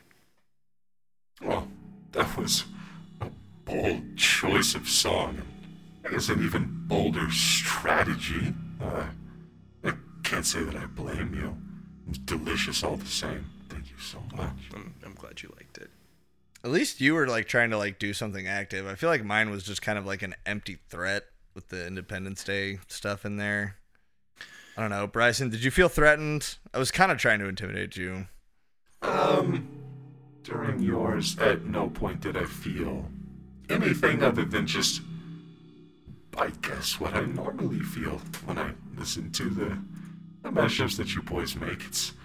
Well, 1.41 1.67
that 2.11 2.37
was 2.37 2.65
a 3.21 3.29
bold 3.65 4.17
choice 4.17 4.75
of 4.75 4.89
song. 4.89 5.41
I 6.05 6.09
guess 6.09 6.29
an 6.29 6.43
even 6.43 6.83
bolder 6.87 7.29
strategy. 7.31 8.53
Uh, 8.81 9.05
I 9.83 9.93
can't 10.23 10.45
say 10.45 10.63
that 10.63 10.75
I 10.75 10.85
blame 10.85 11.33
you. 11.33 11.57
It's 12.09 12.17
delicious 12.19 12.83
all 12.83 12.97
the 12.97 13.05
same. 13.05 13.45
Thank 13.69 13.89
you 13.91 13.97
so 13.99 14.21
much. 14.35 14.53
I'm, 14.73 14.93
I'm 15.05 15.13
glad 15.13 15.41
you 15.41 15.51
liked 15.57 15.77
it. 15.77 15.89
at 16.63 16.71
least 16.71 17.01
you 17.01 17.13
were 17.13 17.27
like 17.27 17.47
trying 17.47 17.69
to 17.71 17.77
like 17.77 17.99
do 17.99 18.13
something 18.13 18.47
active. 18.47 18.87
I 18.87 18.95
feel 18.95 19.09
like 19.09 19.23
mine 19.23 19.49
was 19.49 19.63
just 19.63 19.81
kind 19.81 19.97
of 19.97 20.05
like 20.05 20.21
an 20.21 20.35
empty 20.45 20.77
threat 20.89 21.23
with 21.53 21.69
the 21.69 21.85
Independence 21.87 22.43
Day 22.43 22.79
stuff 22.87 23.25
in 23.25 23.37
there. 23.37 23.75
I 24.77 24.81
don't 24.81 24.91
know, 24.91 25.07
Bryson. 25.07 25.49
Did 25.49 25.63
you 25.63 25.71
feel 25.71 25.89
threatened? 25.89 26.57
I 26.73 26.77
was 26.77 26.91
kind 26.91 27.11
of 27.11 27.17
trying 27.17 27.39
to 27.39 27.47
intimidate 27.47 27.97
you. 27.97 28.27
Um, 29.01 29.67
during 30.43 30.79
yours, 30.79 31.37
at 31.39 31.65
no 31.65 31.89
point 31.89 32.19
did 32.21 32.37
I 32.37 32.45
feel 32.45 33.05
anything 33.69 34.21
other 34.23 34.45
than 34.45 34.67
just, 34.67 35.01
I 36.37 36.51
guess, 36.61 36.99
what 36.99 37.15
I 37.15 37.21
normally 37.25 37.79
feel 37.79 38.21
when 38.45 38.59
I 38.59 38.73
listen 38.95 39.31
to 39.31 39.49
the, 39.49 39.77
the 40.43 40.49
mashups 40.49 40.95
that 40.97 41.15
you 41.15 41.23
boys 41.23 41.55
make. 41.55 41.83
It's 41.85 42.11
Okay. 42.11 42.17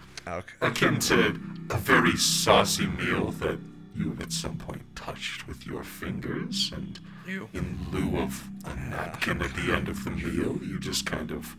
Akin 0.61 0.99
to 1.01 1.41
a 1.71 1.77
very 1.77 2.17
saucy 2.17 2.87
meal 2.87 3.31
that 3.33 3.59
you 3.95 4.17
at 4.21 4.33
some 4.33 4.57
point 4.57 4.83
touched 4.97 5.47
with 5.47 5.67
your 5.67 5.83
fingers, 5.85 6.73
and 6.75 6.99
Ew. 7.27 7.49
in 7.53 7.79
lieu 7.91 8.21
of 8.21 8.49
a 8.65 8.75
napkin 8.75 9.43
at 9.43 9.55
the 9.55 9.73
end 9.73 9.89
of 9.89 10.05
the 10.05 10.11
meal, 10.11 10.59
you 10.63 10.79
just 10.81 11.07
kind 11.07 11.31
of 11.31 11.57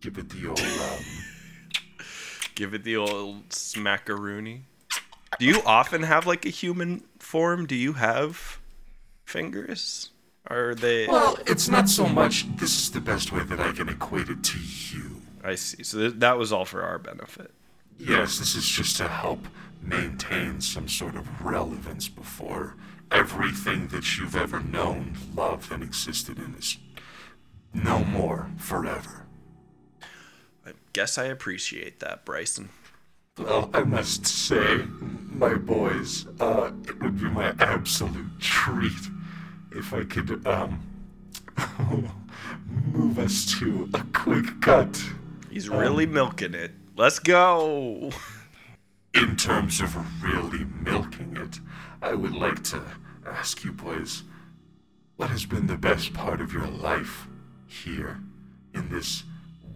give 0.00 0.18
it 0.18 0.28
the 0.30 0.48
old 0.48 0.60
um, 0.60 1.04
Give 2.54 2.72
it 2.72 2.84
the 2.84 2.96
old 2.96 3.48
smackaroony. 3.48 4.60
Do 5.40 5.46
you 5.46 5.60
often 5.66 6.04
have 6.04 6.24
like 6.26 6.46
a 6.46 6.50
human 6.50 7.02
form? 7.18 7.66
Do 7.66 7.74
you 7.74 7.94
have 7.94 8.60
fingers? 9.24 10.10
Are 10.46 10.74
they? 10.74 11.08
Well, 11.08 11.36
it's 11.46 11.68
not 11.68 11.88
so 11.88 12.06
much. 12.06 12.46
This 12.56 12.76
is 12.78 12.90
the 12.92 13.00
best 13.00 13.32
way 13.32 13.42
that 13.42 13.58
I 13.58 13.72
can 13.72 13.88
equate 13.88 14.28
it 14.28 14.44
to 14.44 14.58
you. 14.60 15.13
I 15.44 15.54
see. 15.56 15.82
So 15.84 15.98
th- 15.98 16.14
that 16.16 16.38
was 16.38 16.52
all 16.52 16.64
for 16.64 16.82
our 16.82 16.98
benefit. 16.98 17.52
Yes, 17.98 18.38
this 18.38 18.56
is 18.56 18.68
just 18.68 18.96
to 18.96 19.06
help 19.08 19.46
maintain 19.80 20.60
some 20.60 20.88
sort 20.88 21.14
of 21.14 21.44
relevance 21.44 22.08
before 22.08 22.74
everything 23.10 23.88
that 23.88 24.16
you've 24.16 24.34
ever 24.34 24.60
known, 24.60 25.14
loved, 25.36 25.70
and 25.70 25.82
existed 25.82 26.38
in 26.38 26.54
is 26.58 26.78
no 27.74 28.02
more 28.04 28.50
forever. 28.56 29.26
I 30.66 30.72
guess 30.92 31.18
I 31.18 31.24
appreciate 31.24 32.00
that, 32.00 32.24
Bryson. 32.24 32.70
Well, 33.38 33.68
I 33.74 33.82
must 33.82 34.26
say, 34.26 34.84
my 35.00 35.54
boys, 35.54 36.26
uh, 36.40 36.70
it 36.88 37.02
would 37.02 37.20
be 37.20 37.28
my 37.28 37.52
absolute 37.58 38.40
treat 38.40 38.92
if 39.72 39.92
I 39.92 40.04
could, 40.04 40.46
um, 40.46 40.80
move 42.92 43.18
us 43.18 43.44
to 43.58 43.90
a 43.92 44.02
quick 44.12 44.60
cut. 44.60 45.02
He's 45.54 45.68
really 45.68 46.04
milking 46.04 46.52
it. 46.52 46.72
Let's 46.96 47.20
go. 47.20 48.10
In 49.14 49.36
terms 49.36 49.80
of 49.80 49.94
really 50.20 50.64
milking 50.64 51.36
it, 51.36 51.60
I 52.02 52.14
would 52.14 52.34
like 52.34 52.64
to 52.64 52.82
ask 53.24 53.62
you 53.62 53.70
boys, 53.70 54.24
what 55.14 55.30
has 55.30 55.46
been 55.46 55.68
the 55.68 55.76
best 55.76 56.12
part 56.12 56.40
of 56.40 56.52
your 56.52 56.66
life 56.66 57.28
here 57.68 58.18
in 58.74 58.88
this 58.88 59.22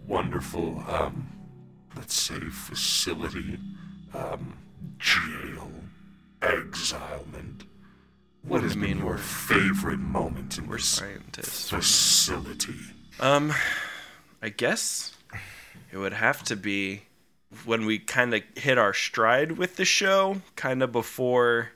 wonderful, 0.05 0.83
um, 0.89 1.29
let's 1.95 2.13
say, 2.13 2.41
facility, 2.41 3.57
um, 4.13 4.57
jail, 4.97 5.71
exilement? 6.41 7.63
What 8.43 8.63
has 8.63 8.75
been 8.75 8.97
your 8.97 9.17
favorite 9.17 9.99
moment 9.99 10.57
in 10.57 10.69
this 10.69 10.83
scientists. 10.83 11.69
facility? 11.69 12.75
Um, 13.21 13.53
I 14.41 14.49
guess 14.49 15.15
it 15.91 15.97
would 15.97 16.13
have 16.13 16.43
to 16.43 16.55
be 16.55 17.03
when 17.65 17.85
we 17.85 17.97
kind 17.97 18.33
of 18.33 18.43
hit 18.55 18.77
our 18.77 18.93
stride 18.93 19.53
with 19.53 19.75
the 19.75 19.85
show, 19.85 20.41
kind 20.55 20.83
of 20.83 20.91
before 20.91 21.71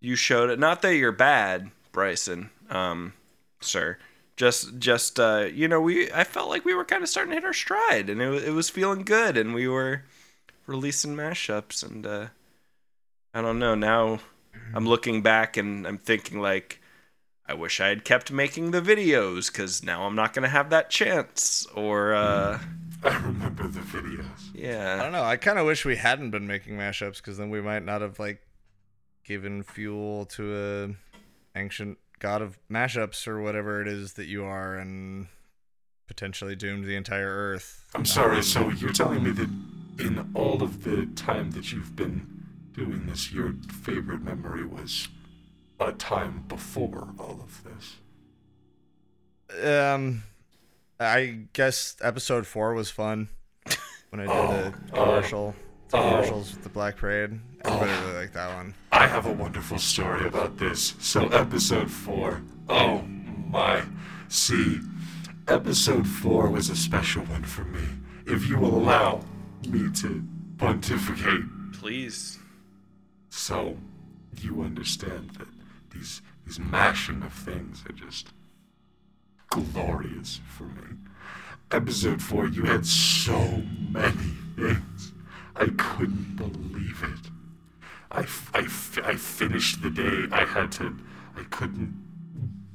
you 0.00 0.16
showed 0.16 0.50
it. 0.50 0.58
Not 0.58 0.82
that 0.82 0.96
you're 0.96 1.12
bad, 1.12 1.70
Bryson, 1.92 2.50
um, 2.70 3.12
sir. 3.60 3.98
Just, 4.36 4.78
just, 4.78 5.20
uh, 5.20 5.48
you 5.52 5.68
know, 5.68 5.80
we. 5.80 6.10
I 6.12 6.24
felt 6.24 6.48
like 6.48 6.64
we 6.64 6.74
were 6.74 6.84
kind 6.84 7.02
of 7.02 7.10
starting 7.10 7.32
to 7.32 7.36
hit 7.36 7.44
our 7.44 7.52
stride, 7.52 8.08
and 8.08 8.22
it, 8.22 8.44
it 8.44 8.52
was 8.52 8.70
feeling 8.70 9.02
good, 9.02 9.36
and 9.36 9.52
we 9.52 9.68
were 9.68 10.04
releasing 10.66 11.14
mashups, 11.14 11.86
and 11.86 12.06
uh, 12.06 12.26
I 13.34 13.42
don't 13.42 13.58
know. 13.58 13.74
Now 13.74 14.20
I'm 14.74 14.86
looking 14.86 15.20
back, 15.20 15.56
and 15.56 15.86
I'm 15.86 15.98
thinking 15.98 16.40
like. 16.40 16.80
I 17.46 17.54
wish 17.54 17.80
I 17.80 17.88
had 17.88 18.04
kept 18.04 18.30
making 18.30 18.70
the 18.70 18.80
videos 18.80 19.50
because 19.50 19.82
now 19.82 20.04
I'm 20.04 20.14
not 20.14 20.32
gonna 20.34 20.48
have 20.48 20.70
that 20.70 20.88
chance. 20.88 21.66
Or 21.74 22.14
uh, 22.14 22.60
I 23.04 23.16
remember 23.18 23.66
the 23.66 23.80
videos. 23.80 24.50
Yeah. 24.54 24.96
I 24.98 25.02
don't 25.02 25.12
know. 25.12 25.22
I 25.22 25.36
kind 25.36 25.58
of 25.58 25.66
wish 25.66 25.84
we 25.84 25.96
hadn't 25.96 26.30
been 26.30 26.46
making 26.46 26.76
mashups 26.76 27.16
because 27.16 27.38
then 27.38 27.50
we 27.50 27.60
might 27.60 27.84
not 27.84 28.02
have 28.02 28.18
like 28.18 28.42
given 29.24 29.62
fuel 29.62 30.26
to 30.26 30.96
a 31.54 31.58
ancient 31.58 31.98
god 32.18 32.42
of 32.42 32.58
mashups 32.70 33.26
or 33.26 33.40
whatever 33.40 33.80
it 33.80 33.88
is 33.88 34.14
that 34.14 34.26
you 34.26 34.44
are, 34.44 34.76
and 34.76 35.28
potentially 36.06 36.56
doomed 36.56 36.84
the 36.84 36.96
entire 36.96 37.28
Earth. 37.28 37.84
I'm 37.94 38.04
sorry, 38.04 38.42
so 38.42 38.68
you're 38.70 38.92
telling 38.92 39.22
me 39.22 39.30
that 39.30 39.48
in 40.00 40.30
all 40.34 40.62
of 40.62 40.84
the 40.84 41.06
time 41.14 41.52
that 41.52 41.72
you've 41.72 41.94
been 41.96 42.26
doing 42.72 43.06
this, 43.06 43.32
your 43.32 43.54
favorite 43.82 44.22
memory 44.22 44.64
was 44.64 45.08
a 45.78 45.92
time 45.92 46.44
before 46.48 47.14
all 47.18 47.40
of 47.42 47.62
this? 47.64 47.96
Um, 49.66 50.24
I 51.00 51.46
guess 51.54 51.96
episode 52.02 52.46
four 52.46 52.74
was 52.74 52.90
fun 52.90 53.30
when 54.10 54.20
I 54.20 54.26
did 54.26 54.30
oh, 54.30 54.46
the 54.48 54.74
Oh, 54.92 55.04
commercial, 55.04 55.54
the 55.88 55.96
oh. 55.96 56.10
commercials 56.10 56.50
with 56.52 56.62
the 56.62 56.68
Black 56.68 56.96
Parade. 56.96 57.40
Everybody 57.64 57.90
oh. 57.90 58.00
really 58.04 58.18
liked 58.18 58.34
that 58.34 58.54
one. 58.54 58.74
I 58.92 59.06
have 59.06 59.24
a 59.24 59.32
wonderful 59.32 59.78
story 59.78 60.26
about 60.26 60.58
this. 60.58 60.94
So, 60.98 61.28
episode 61.28 61.90
four. 61.90 62.42
Oh 62.68 63.02
my. 63.48 63.82
See, 64.28 64.80
episode 65.48 66.06
four 66.06 66.50
was 66.50 66.68
a 66.68 66.76
special 66.76 67.24
one 67.24 67.44
for 67.44 67.64
me. 67.64 67.82
If 68.26 68.46
you 68.46 68.58
will 68.58 68.76
allow 68.76 69.22
me 69.66 69.90
to 69.92 70.22
pontificate 70.58 71.42
please. 71.80 72.38
So 73.30 73.78
you 74.38 74.62
understand 74.62 75.30
that 75.38 75.48
these 75.94 76.20
these 76.44 76.58
mashing 76.58 77.22
of 77.22 77.32
things 77.32 77.82
are 77.88 77.92
just 77.92 78.28
glorious 79.50 80.40
for 80.46 80.64
me. 80.64 80.96
Episode 81.70 82.22
four, 82.22 82.48
you 82.48 82.64
had 82.64 82.86
so 82.86 83.62
many 83.90 84.32
things. 84.56 85.12
I 85.54 85.66
couldn't 85.76 86.36
believe 86.36 87.02
it. 87.02 87.30
I, 88.10 88.26
I, 88.54 88.66
I 89.04 89.14
finished 89.14 89.82
the 89.82 89.90
day. 89.90 90.24
I 90.32 90.44
had 90.44 90.72
to. 90.72 90.96
I 91.36 91.44
couldn't 91.50 91.94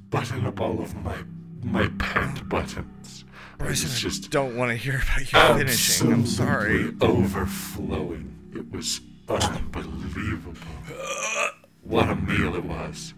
button 0.09 0.45
up 0.45 0.61
all 0.61 0.81
of 0.81 0.95
my 1.03 1.17
my 1.63 1.89
pent 1.97 2.47
buttons. 2.47 3.25
I 3.59 3.65
was 3.65 3.99
just 3.99 4.29
Don't 4.29 4.55
want 4.55 4.71
to 4.71 4.75
hear 4.75 5.01
about 5.01 5.19
you 5.19 5.57
finishing. 5.57 6.13
I'm 6.13 6.25
sorry. 6.25 6.93
Overflowing. 7.01 8.51
It 8.53 8.71
was 8.71 9.01
unbelievable. 9.27 10.53
What 11.81 12.09
a 12.09 12.15
meal 12.15 12.55
it 12.55 12.63
was. 12.63 13.13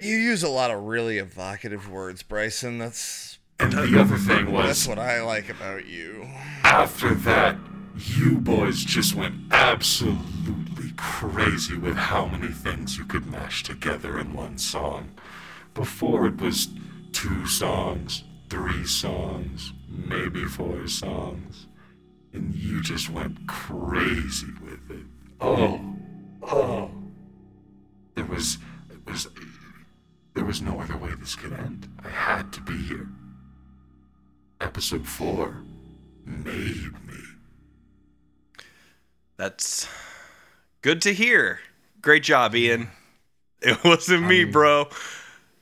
You 0.00 0.16
use 0.16 0.42
a 0.42 0.48
lot 0.48 0.70
of 0.70 0.84
really 0.84 1.18
evocative 1.18 1.90
words, 1.90 2.22
Bryson. 2.22 2.78
That's 2.78 3.38
And 3.58 3.72
the 3.72 4.00
other 4.00 4.16
thing 4.16 4.52
was, 4.52 4.66
that's 4.66 4.86
what 4.86 4.98
I 4.98 5.22
like 5.22 5.48
about 5.48 5.86
you. 5.86 6.28
after 6.62 7.14
that, 7.14 7.56
you 7.96 8.38
boys 8.38 8.84
just 8.84 9.14
went 9.16 9.34
absolutely 9.50 10.92
crazy 10.96 11.76
with 11.76 11.96
how 11.96 12.26
many 12.26 12.48
things 12.48 12.96
you 12.96 13.04
could 13.04 13.26
mash 13.26 13.64
together 13.64 14.18
in 14.20 14.34
one 14.34 14.56
song. 14.58 15.10
Before 15.74 16.26
it 16.26 16.40
was 16.40 16.68
two 17.12 17.46
songs, 17.46 18.22
three 18.48 18.86
songs, 18.86 19.72
maybe 19.88 20.44
four 20.44 20.86
songs. 20.86 21.66
And 22.32 22.54
you 22.54 22.82
just 22.82 23.10
went 23.10 23.48
crazy 23.48 24.52
with 24.62 24.90
it. 24.90 25.06
Oh, 25.40 25.80
oh. 26.42 26.90
There 28.14 28.26
was, 28.26 28.58
it 28.90 29.04
was, 29.10 29.26
there 30.38 30.46
was 30.46 30.62
no 30.62 30.78
other 30.80 30.96
way 30.96 31.10
this 31.18 31.34
could 31.34 31.52
end. 31.52 31.88
I 32.04 32.08
had 32.10 32.52
to 32.52 32.60
be 32.60 32.76
here. 32.76 33.08
Episode 34.60 35.04
four 35.04 35.64
made 36.24 36.92
me. 37.04 37.18
That's 39.36 39.88
good 40.80 41.02
to 41.02 41.12
hear. 41.12 41.58
Great 42.00 42.22
job, 42.22 42.54
Ian. 42.54 42.88
It 43.60 43.82
wasn't 43.82 44.28
me, 44.28 44.44
bro. 44.44 44.86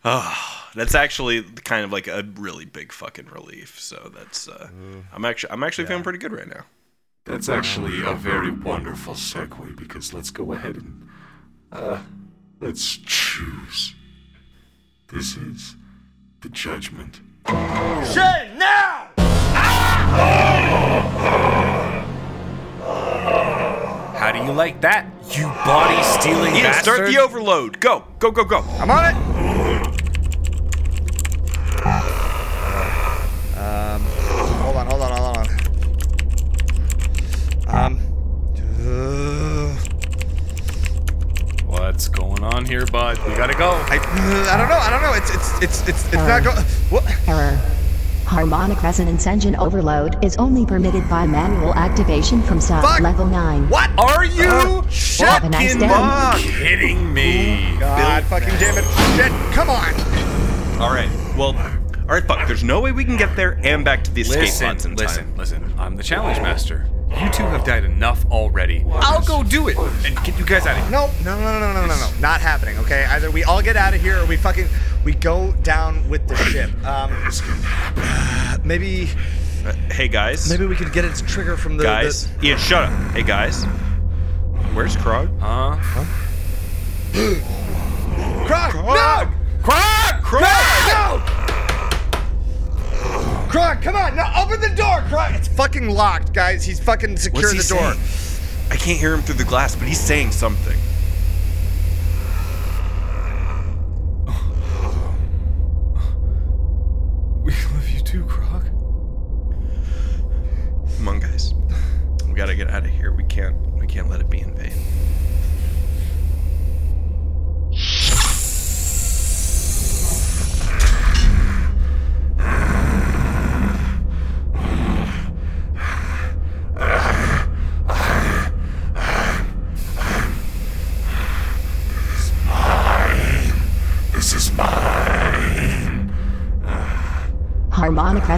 Oh, 0.04 0.68
that's 0.74 0.94
actually 0.94 1.42
kind 1.42 1.82
of 1.82 1.90
like 1.90 2.06
a 2.06 2.28
really 2.34 2.66
big 2.66 2.92
fucking 2.92 3.28
relief. 3.28 3.80
So 3.80 4.12
that's 4.14 4.46
uh, 4.46 4.68
I'm 5.10 5.24
actually 5.24 5.52
I'm 5.52 5.62
actually 5.62 5.86
feeling 5.86 6.02
pretty 6.02 6.18
good 6.18 6.32
right 6.32 6.46
now. 6.46 6.66
That's 7.24 7.48
actually 7.48 8.02
a 8.04 8.12
very 8.12 8.50
wonderful 8.50 9.14
segue 9.14 9.74
because 9.74 10.12
let's 10.12 10.28
go 10.28 10.52
ahead 10.52 10.76
and 10.76 11.08
uh 11.72 12.02
let's 12.60 12.98
choose. 12.98 13.95
This 15.08 15.36
is 15.36 15.76
the 16.40 16.48
judgment. 16.48 17.20
Say 17.46 18.50
now! 18.58 19.08
How 24.16 24.32
do 24.32 24.38
you 24.44 24.50
like 24.52 24.80
that, 24.80 25.06
you 25.30 25.44
body 25.64 26.02
stealing 26.02 26.54
Ian, 26.56 26.64
bastard? 26.64 26.94
start 26.94 27.08
the 27.08 27.18
overload. 27.18 27.78
Go, 27.80 28.04
go, 28.18 28.32
go, 28.32 28.44
go. 28.44 28.58
I'm 28.80 28.90
on 28.90 29.04
it. 29.04 29.14
Um, 33.56 34.02
hold 34.62 34.76
on, 34.76 34.86
hold 34.86 35.02
on, 35.02 35.12
hold 35.12 35.36
on. 35.36 35.46
Um, 37.68 37.98
uh, 38.80 39.76
What's 41.66 42.08
going 42.08 42.42
on 42.56 42.64
here, 42.64 42.86
bud? 42.86 43.18
We 43.28 43.34
gotta 43.34 43.54
go. 43.54 43.70
I, 43.70 43.98
mm, 43.98 44.46
I 44.48 44.56
don't 44.56 44.68
know, 44.68 44.78
I 44.78 44.88
don't 44.88 45.02
know. 45.02 45.12
It's 45.12 45.34
it's 45.34 45.62
it's 45.62 45.88
it's 45.88 46.04
it's 46.06 46.14
not 46.14 46.42
going. 46.42 46.56
What? 46.88 47.04
Error. 47.28 47.60
Harmonic 48.24 48.82
resonance 48.82 49.26
engine 49.26 49.54
overload 49.56 50.24
is 50.24 50.36
only 50.38 50.66
permitted 50.66 51.08
by 51.08 51.26
manual 51.26 51.74
activation 51.74 52.42
from 52.42 52.60
sub 52.60 52.82
Fuck. 52.82 53.00
level 53.00 53.26
9. 53.26 53.68
What? 53.68 53.88
Are 53.98 54.24
you 54.24 54.46
oh. 54.48 54.88
Have 55.18 55.44
a 55.44 55.48
nice 55.48 55.76
day. 55.76 55.86
fucking 55.86 56.50
kidding 56.50 57.14
me? 57.14 57.76
God 57.78 58.24
fucking 58.24 58.48
damn 58.58 58.78
it. 58.78 58.84
Shit. 59.16 59.54
Come 59.54 59.70
on. 59.70 59.94
All 60.80 60.92
right. 60.92 61.10
Well, 61.36 61.54
all 62.08 62.14
right. 62.14 62.24
Fuck. 62.24 62.48
There's 62.48 62.64
no 62.64 62.80
way 62.80 62.90
we 62.90 63.04
can 63.04 63.16
get 63.16 63.36
there 63.36 63.60
and 63.62 63.84
back 63.84 64.02
to 64.04 64.10
the 64.10 64.22
escape 64.22 64.40
Listen, 64.40 64.66
pods 64.66 64.86
in 64.86 64.96
listen, 64.96 65.24
time. 65.26 65.36
listen. 65.36 65.74
I'm 65.78 65.96
the 65.96 66.02
challenge 66.02 66.38
master. 66.38 66.88
You 67.22 67.30
two 67.30 67.44
have 67.44 67.64
died 67.64 67.84
enough 67.84 68.24
already. 68.30 68.84
I'll 68.92 69.24
go 69.24 69.42
do 69.42 69.68
it 69.68 69.76
and 70.04 70.14
get 70.22 70.38
you 70.38 70.44
guys 70.44 70.66
out 70.66 70.76
of 70.76 70.82
here. 70.82 70.90
No, 70.90 71.10
no, 71.24 71.38
no, 71.40 71.58
no, 71.58 71.72
no, 71.72 71.86
no, 71.86 71.96
no. 71.96 72.10
Not 72.20 72.40
happening, 72.42 72.76
okay? 72.78 73.04
Either 73.08 73.30
we 73.30 73.42
all 73.44 73.62
get 73.62 73.74
out 73.76 73.94
of 73.94 74.00
here 74.02 74.18
or 74.20 74.26
we 74.26 74.36
fucking 74.36 74.66
we 75.04 75.14
go 75.14 75.52
down 75.62 76.06
with 76.08 76.28
the 76.28 76.36
ship. 76.36 76.70
Um 76.84 77.10
maybe 78.64 79.08
Uh, 79.64 79.72
hey 79.92 80.08
guys. 80.08 80.48
maybe 80.50 80.66
we 80.66 80.76
could 80.76 80.92
get 80.92 81.04
its 81.04 81.20
trigger 81.22 81.56
from 81.56 81.76
the 81.78 81.84
guys. 81.84 82.28
Ian, 82.42 82.58
shut 82.58 82.84
up. 82.84 82.92
Hey 83.12 83.22
guys. 83.22 83.64
Where's 84.74 84.94
Krog? 84.96 85.28
Huh? 85.40 85.76
The... 87.12 87.40
Krog! 88.46 88.74
No! 88.74 89.32
Krog! 89.62 90.20
Krog! 90.20 90.42
No! 90.88 91.35
Krog, 93.56 93.80
come 93.80 93.96
on! 93.96 94.14
Now 94.14 94.44
open 94.44 94.60
the 94.60 94.68
door, 94.76 95.00
Krog! 95.08 95.34
It's 95.34 95.48
fucking 95.48 95.88
locked, 95.88 96.34
guys. 96.34 96.62
He's 96.62 96.78
fucking 96.78 97.16
secured 97.16 97.54
What's 97.54 97.68
the 97.68 97.74
he 97.74 97.80
door. 97.80 97.94
saying? 97.94 98.68
I 98.70 98.76
can't 98.76 98.98
hear 98.98 99.14
him 99.14 99.22
through 99.22 99.36
the 99.36 99.44
glass, 99.44 99.74
but 99.74 99.88
he's 99.88 99.98
saying 99.98 100.32
something. 100.32 100.76
We 107.42 107.52
love 107.52 107.88
you 107.88 108.00
too, 108.00 108.24
Krog. 108.24 108.64
Come 110.98 111.08
on, 111.08 111.20
guys. 111.20 111.54
We 112.26 112.34
gotta 112.34 112.54
get 112.54 112.68
out 112.68 112.84
of 112.84 112.90
here. 112.90 113.12
We 113.12 113.24
can't. 113.24 113.56
We 113.78 113.86
can't 113.86 114.10
let 114.10 114.20
it 114.20 114.28
be 114.28 114.40
in 114.40 114.54
vain. 114.54 114.72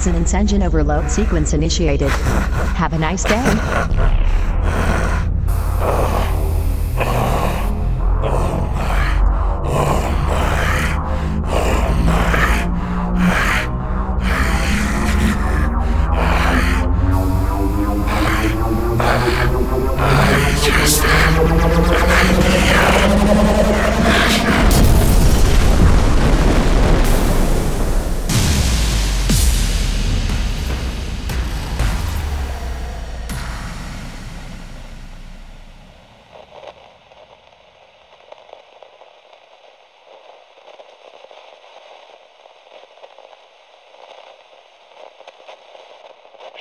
Resonance 0.08 0.32
engine 0.32 0.62
overload 0.62 1.10
sequence 1.10 1.52
initiated. 1.52 2.08
Have 2.08 2.94
a 2.94 2.98
nice 2.98 3.24
day. 3.24 4.24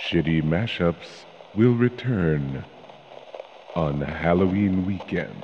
Shitty 0.07 0.41
Mashups 0.41 1.25
will 1.53 1.73
return 1.73 2.63
on 3.75 3.99
Halloween 3.99 4.85
weekend. 4.85 5.35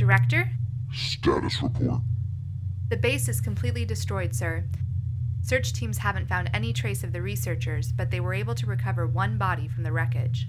Director? 0.00 0.50
Status 0.94 1.62
report. 1.62 2.00
The 2.88 2.96
base 2.96 3.28
is 3.28 3.38
completely 3.38 3.84
destroyed, 3.84 4.34
sir. 4.34 4.64
Search 5.42 5.74
teams 5.74 5.98
haven't 5.98 6.26
found 6.26 6.48
any 6.54 6.72
trace 6.72 7.04
of 7.04 7.12
the 7.12 7.20
researchers, 7.20 7.92
but 7.92 8.10
they 8.10 8.18
were 8.18 8.32
able 8.32 8.54
to 8.54 8.64
recover 8.64 9.06
one 9.06 9.36
body 9.36 9.68
from 9.68 9.82
the 9.82 9.92
wreckage. 9.92 10.46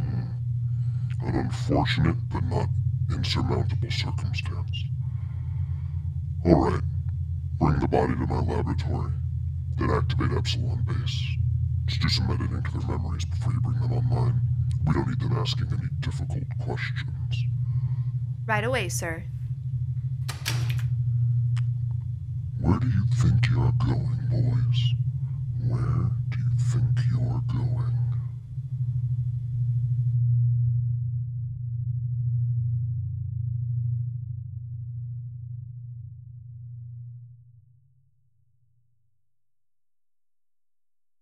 Hmm. 0.00 1.26
An 1.28 1.34
unfortunate 1.34 2.16
but 2.32 2.44
not 2.44 2.70
insurmountable 3.12 3.90
circumstance. 3.90 4.84
Alright, 6.46 6.80
bring 7.58 7.78
the 7.78 7.88
body 7.88 8.14
to 8.14 8.26
my 8.26 8.40
laboratory. 8.40 9.12
Then 9.76 9.90
activate 9.90 10.32
Epsilon 10.32 10.82
base. 10.88 11.22
Just 11.84 12.00
do 12.00 12.08
some 12.08 12.30
editing 12.30 12.62
to 12.62 12.78
their 12.78 12.96
memories 12.96 13.26
before 13.26 13.52
you 13.52 13.60
bring 13.60 13.80
them 13.80 13.92
online. 13.92 14.40
We 14.86 14.94
don't 14.94 15.08
need 15.08 15.20
them 15.20 15.36
asking 15.36 15.68
any 15.72 15.88
difficult 16.00 16.44
questions. 16.64 17.44
Right 18.46 18.62
away, 18.62 18.88
sir. 18.88 19.24
Where 22.60 22.78
do 22.78 22.86
you 22.86 23.04
think 23.16 23.48
you're 23.50 23.72
going, 23.84 24.20
boys? 24.30 24.94
Where 25.66 26.10
do 26.28 26.38
you 26.38 26.50
think 26.70 27.00
you're 27.10 27.42
going? 27.52 28.05